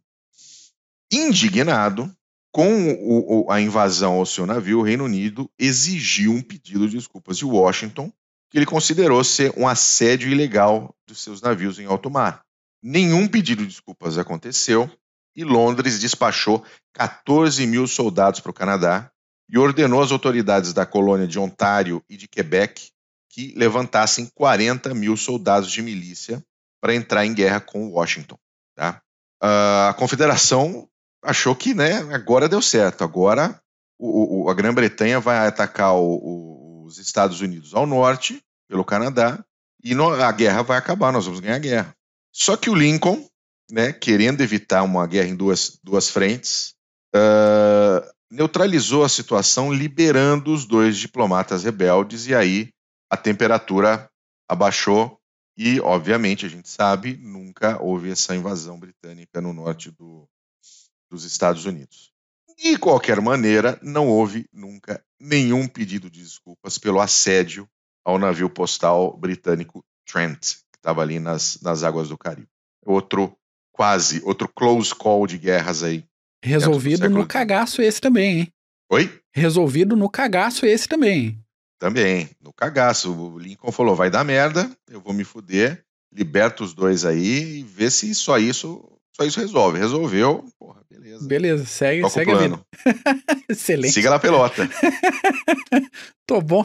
Indignado 1.12 2.14
com 2.52 2.92
o, 2.94 3.52
a 3.52 3.62
invasão 3.62 4.14
ao 4.14 4.26
seu 4.26 4.46
navio, 4.46 4.80
o 4.80 4.84
Reino 4.84 5.06
Unido 5.06 5.50
exigiu 5.58 6.34
um 6.34 6.42
pedido 6.42 6.88
de 6.88 6.98
desculpas 6.98 7.38
de 7.38 7.46
Washington, 7.46 8.12
que 8.50 8.58
ele 8.58 8.66
considerou 8.66 9.24
ser 9.24 9.54
um 9.58 9.68
assédio 9.68 10.30
ilegal 10.30 10.94
dos 11.08 11.22
seus 11.22 11.42
navios 11.42 11.80
em 11.80 11.86
alto 11.86 12.10
mar. 12.10 12.45
Nenhum 12.82 13.28
pedido 13.28 13.64
de 13.64 13.70
desculpas 13.70 14.18
aconteceu 14.18 14.90
e 15.36 15.44
Londres 15.44 16.00
despachou 16.00 16.64
14 16.94 17.66
mil 17.68 17.88
soldados 17.88 18.40
para 18.40 18.52
o 18.52 18.54
Canadá 18.54 19.12
e 19.50 19.58
ordenou 19.58 20.02
às 20.02 20.12
autoridades 20.12 20.74
da 20.74 20.86
colônia 20.86 21.28
de 21.28 21.38
Ontário 21.38 22.04
e 22.10 22.16
de 22.16 22.28
Quebec 22.28 22.90
que 23.30 23.54
levantassem 23.56 24.30
40 24.34 24.94
mil 24.94 25.18
soldados 25.18 25.70
de 25.70 25.82
milícia 25.82 26.44
para 26.82 26.96
entrar 26.96 27.26
em 27.26 27.34
guerra 27.34 27.60
com 27.60 27.90
Washington. 27.90 28.38
Tá? 28.76 29.02
Uh, 29.44 29.90
a 29.90 29.96
Confederação 29.98 30.88
achou 31.24 31.56
que 31.56 31.74
né, 31.74 31.98
agora 32.14 32.48
deu 32.48 32.62
certo, 32.62 33.04
agora 33.04 33.60
o, 34.00 34.44
o, 34.44 34.50
a 34.50 34.54
Grã-Bretanha 34.54 35.20
vai 35.20 35.48
atacar 35.48 35.96
o, 35.96 36.84
os 36.86 36.98
Estados 36.98 37.42
Unidos 37.42 37.74
ao 37.74 37.86
norte, 37.86 38.42
pelo 38.68 38.86
Canadá, 38.86 39.44
e 39.84 39.94
no, 39.94 40.10
a 40.10 40.32
guerra 40.32 40.62
vai 40.62 40.78
acabar, 40.78 41.12
nós 41.12 41.26
vamos 41.26 41.40
ganhar 41.40 41.56
a 41.56 41.60
guerra. 41.60 41.96
Só 42.38 42.58
que 42.58 42.70
o 42.70 42.76
Lincoln, 42.76 43.26
né, 43.72 43.94
querendo 43.94 44.42
evitar 44.42 44.84
uma 44.84 45.08
guerra 45.08 45.30
em 45.30 45.36
duas, 45.38 45.80
duas 45.82 46.10
frentes, 46.10 46.76
uh, 47.16 48.06
neutralizou 48.30 49.06
a 49.06 49.10
situação, 49.10 49.74
liberando 49.74 50.54
os 50.54 50.66
dois 50.66 50.98
diplomatas 50.98 51.64
rebeldes, 51.64 52.28
e 52.28 52.36
aí 52.36 52.74
a 53.10 53.16
temperatura 53.16 54.12
abaixou. 54.50 55.18
E, 55.58 55.80
obviamente, 55.80 56.46
a 56.46 56.50
gente 56.50 56.68
sabe, 56.68 57.16
nunca 57.16 57.82
houve 57.82 58.12
essa 58.12 58.36
invasão 58.36 58.78
britânica 58.78 59.40
no 59.40 59.54
norte 59.54 59.90
do, 59.90 60.28
dos 61.10 61.24
Estados 61.24 61.64
Unidos. 61.64 62.12
De 62.58 62.78
qualquer 62.78 63.22
maneira, 63.22 63.80
não 63.82 64.10
houve 64.10 64.46
nunca 64.52 65.02
nenhum 65.18 65.70
pedido 65.70 66.10
de 66.10 66.22
desculpas 66.22 66.78
pelo 66.78 67.00
assédio 67.00 67.66
ao 68.04 68.20
navio 68.20 68.50
postal 68.50 69.16
britânico 69.16 69.82
Trent, 70.06 70.58
estava 70.86 71.02
ali 71.02 71.20
nas, 71.20 71.60
nas 71.62 71.84
águas 71.84 72.10
do 72.10 72.18
Caribe. 72.18 72.48
Outro 72.86 73.36
quase, 73.72 74.22
outro 74.24 74.48
close 74.48 74.94
call 74.94 75.26
de 75.26 75.38
guerras 75.38 75.84
aí 75.84 76.06
Resolvido 76.46 77.10
no 77.10 77.26
cagaço 77.26 77.82
esse 77.82 78.00
também, 78.00 78.40
hein? 78.40 78.54
Oi? 78.92 79.12
Resolvido 79.34 79.96
no 79.96 80.08
cagaço 80.08 80.64
esse 80.64 80.88
também. 80.88 81.40
Também, 81.80 82.30
no 82.40 82.54
cagaço. 82.54 83.12
O 83.12 83.40
Lincoln 83.40 83.72
falou: 83.72 83.96
vai 83.96 84.12
dar 84.12 84.24
merda, 84.24 84.70
eu 84.88 85.02
vou 85.02 85.12
me 85.12 85.24
fuder, 85.24 85.84
liberta 86.14 86.64
os 86.64 86.72
dois 86.72 87.04
aí 87.04 87.60
e 87.60 87.64
vê 87.64 87.90
se 87.90 88.14
só 88.14 88.38
isso, 88.38 88.88
só 89.16 89.26
isso 89.26 89.40
resolve. 89.40 89.80
Resolveu, 89.80 90.46
porra, 90.60 90.82
beleza. 90.88 91.28
Beleza, 91.28 91.66
segue, 91.66 92.08
segue 92.12 92.32
a 92.32 92.38
vida. 92.38 92.62
Excelente. 93.50 93.94
Siga 93.94 94.12
lá 94.12 94.18
a 94.18 94.20
pelota. 94.20 94.70
Tô 96.28 96.42
bom. 96.42 96.64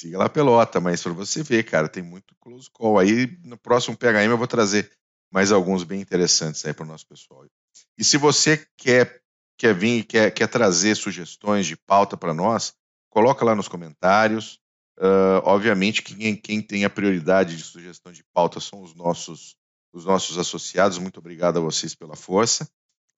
Siga 0.00 0.16
lá 0.16 0.30
pelota, 0.30 0.80
mas 0.80 1.02
para 1.02 1.12
você 1.12 1.42
ver, 1.42 1.62
cara, 1.62 1.86
tem 1.86 2.02
muito 2.02 2.34
close 2.40 2.70
call. 2.70 2.98
Aí 2.98 3.38
no 3.44 3.58
próximo 3.58 3.94
PHM 3.94 4.30
eu 4.30 4.38
vou 4.38 4.46
trazer 4.46 4.90
mais 5.30 5.52
alguns 5.52 5.84
bem 5.84 6.00
interessantes 6.00 6.64
aí 6.64 6.72
para 6.72 6.86
o 6.86 6.88
nosso 6.88 7.06
pessoal. 7.06 7.44
E 7.98 8.02
se 8.02 8.16
você 8.16 8.66
quer, 8.78 9.20
quer 9.58 9.74
vir 9.74 9.98
e 9.98 10.02
quer, 10.02 10.30
quer 10.30 10.46
trazer 10.46 10.94
sugestões 10.94 11.66
de 11.66 11.76
pauta 11.76 12.16
para 12.16 12.32
nós, 12.32 12.72
coloca 13.10 13.44
lá 13.44 13.54
nos 13.54 13.68
comentários. 13.68 14.58
Uh, 14.98 15.44
obviamente 15.44 16.00
que 16.00 16.14
quem, 16.14 16.34
quem, 16.34 16.62
tem 16.62 16.86
a 16.86 16.90
prioridade 16.90 17.54
de 17.54 17.62
sugestão 17.62 18.10
de 18.10 18.24
pauta 18.32 18.58
são 18.58 18.80
os 18.80 18.94
nossos, 18.94 19.54
os 19.92 20.06
nossos 20.06 20.38
associados. 20.38 20.96
Muito 20.96 21.18
obrigado 21.18 21.58
a 21.58 21.62
vocês 21.62 21.94
pela 21.94 22.16
força. 22.16 22.66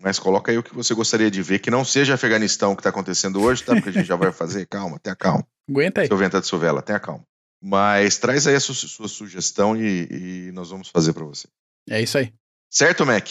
Mas 0.03 0.19
coloca 0.19 0.51
aí 0.51 0.59
o 0.59 0.63
que 0.63 0.75
você 0.75 0.95
gostaria 0.95 1.31
de 1.31 1.41
ver, 1.43 1.61
que 1.61 1.71
não 1.71 1.85
seja 1.85 2.15
Afeganistão 2.15 2.75
que 2.75 2.81
está 2.81 2.91
acontecendo 2.91 3.41
hoje, 3.41 3.63
tá? 3.63 3.75
Porque 3.75 3.91
a 3.91 3.93
gente 3.93 4.07
já 4.07 4.17
vai 4.17 4.33
fazer. 4.33 4.67
Calma, 4.67 4.99
tenha 4.99 5.15
calma. 5.15 5.47
Aguenta 5.71 6.01
aí. 6.01 6.09
Seu 6.09 6.17
vento 6.17 6.41
de 6.41 6.47
Suvela, 6.47 6.83
tenha 6.83 6.99
calma. 6.99 7.25
Mas 7.63 8.19
traz 8.19 8.47
aí 8.49 8.57
a 8.57 8.61
sua, 8.61 8.75
sua 8.75 9.07
sugestão 9.07 9.77
e, 9.77 10.09
e, 10.49 10.53
nós 10.53 10.71
vamos 10.71 10.89
fazer 10.89 11.13
para 11.13 11.25
você. 11.25 11.47
É 11.89 12.03
isso 12.03 12.19
aí. 12.19 12.33
Certo, 12.69 13.07
Mac? 13.07 13.29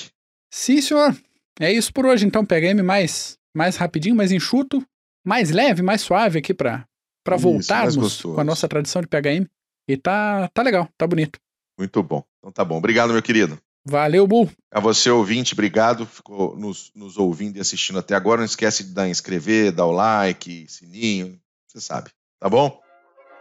Sim, 0.50 0.82
senhor. 0.82 1.14
É 1.60 1.72
isso 1.72 1.92
por 1.92 2.06
hoje, 2.06 2.26
então. 2.26 2.46
PHM 2.46 2.82
mais, 2.82 3.38
mais 3.54 3.76
rapidinho, 3.76 4.16
mais 4.16 4.32
enxuto, 4.32 4.82
mais 5.26 5.52
leve, 5.52 5.82
mais 5.82 6.02
suave 6.02 6.40
aqui 6.40 6.54
para 6.54 6.88
para 7.24 7.38
voltarmos 7.38 8.22
com 8.22 8.40
a 8.40 8.44
nossa 8.44 8.68
tradição 8.68 9.02
de 9.02 9.08
PHM. 9.08 9.46
E 9.88 9.98
tá, 9.98 10.48
tá 10.54 10.62
legal, 10.64 10.90
tá 10.98 11.06
bonito. 11.06 11.40
Muito 11.78 12.02
bom. 12.02 12.24
Então 12.40 12.52
tá 12.52 12.64
bom. 12.64 12.78
Obrigado, 12.78 13.14
meu 13.14 13.22
querido. 13.22 13.60
Valeu, 13.86 14.28
Bull. 14.28 14.50
A 14.72 14.80
você, 14.80 15.10
ouvinte, 15.10 15.54
obrigado. 15.54 16.06
Ficou 16.06 16.56
nos, 16.56 16.92
nos 16.96 17.18
ouvindo 17.18 17.58
e 17.58 17.62
assistindo 17.62 18.00
até 18.00 18.16
agora. 18.16 18.40
Não 18.40 18.46
esquece 18.46 18.84
de 18.84 18.94
dar 18.94 19.10
inscrever, 19.10 19.72
dar 19.72 19.86
o 19.86 19.92
like, 19.92 20.68
sininho. 20.70 21.40
Você 21.68 21.82
sabe. 21.82 22.12
Tá 22.40 22.50
bom? 22.50 22.80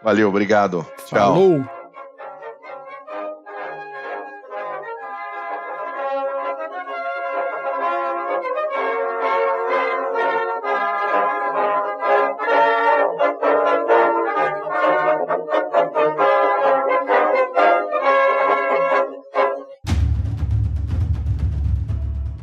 Valeu, 0.02 0.28
obrigado. 0.28 0.86
Tchau. 1.06 1.34
Falou. 1.34 1.79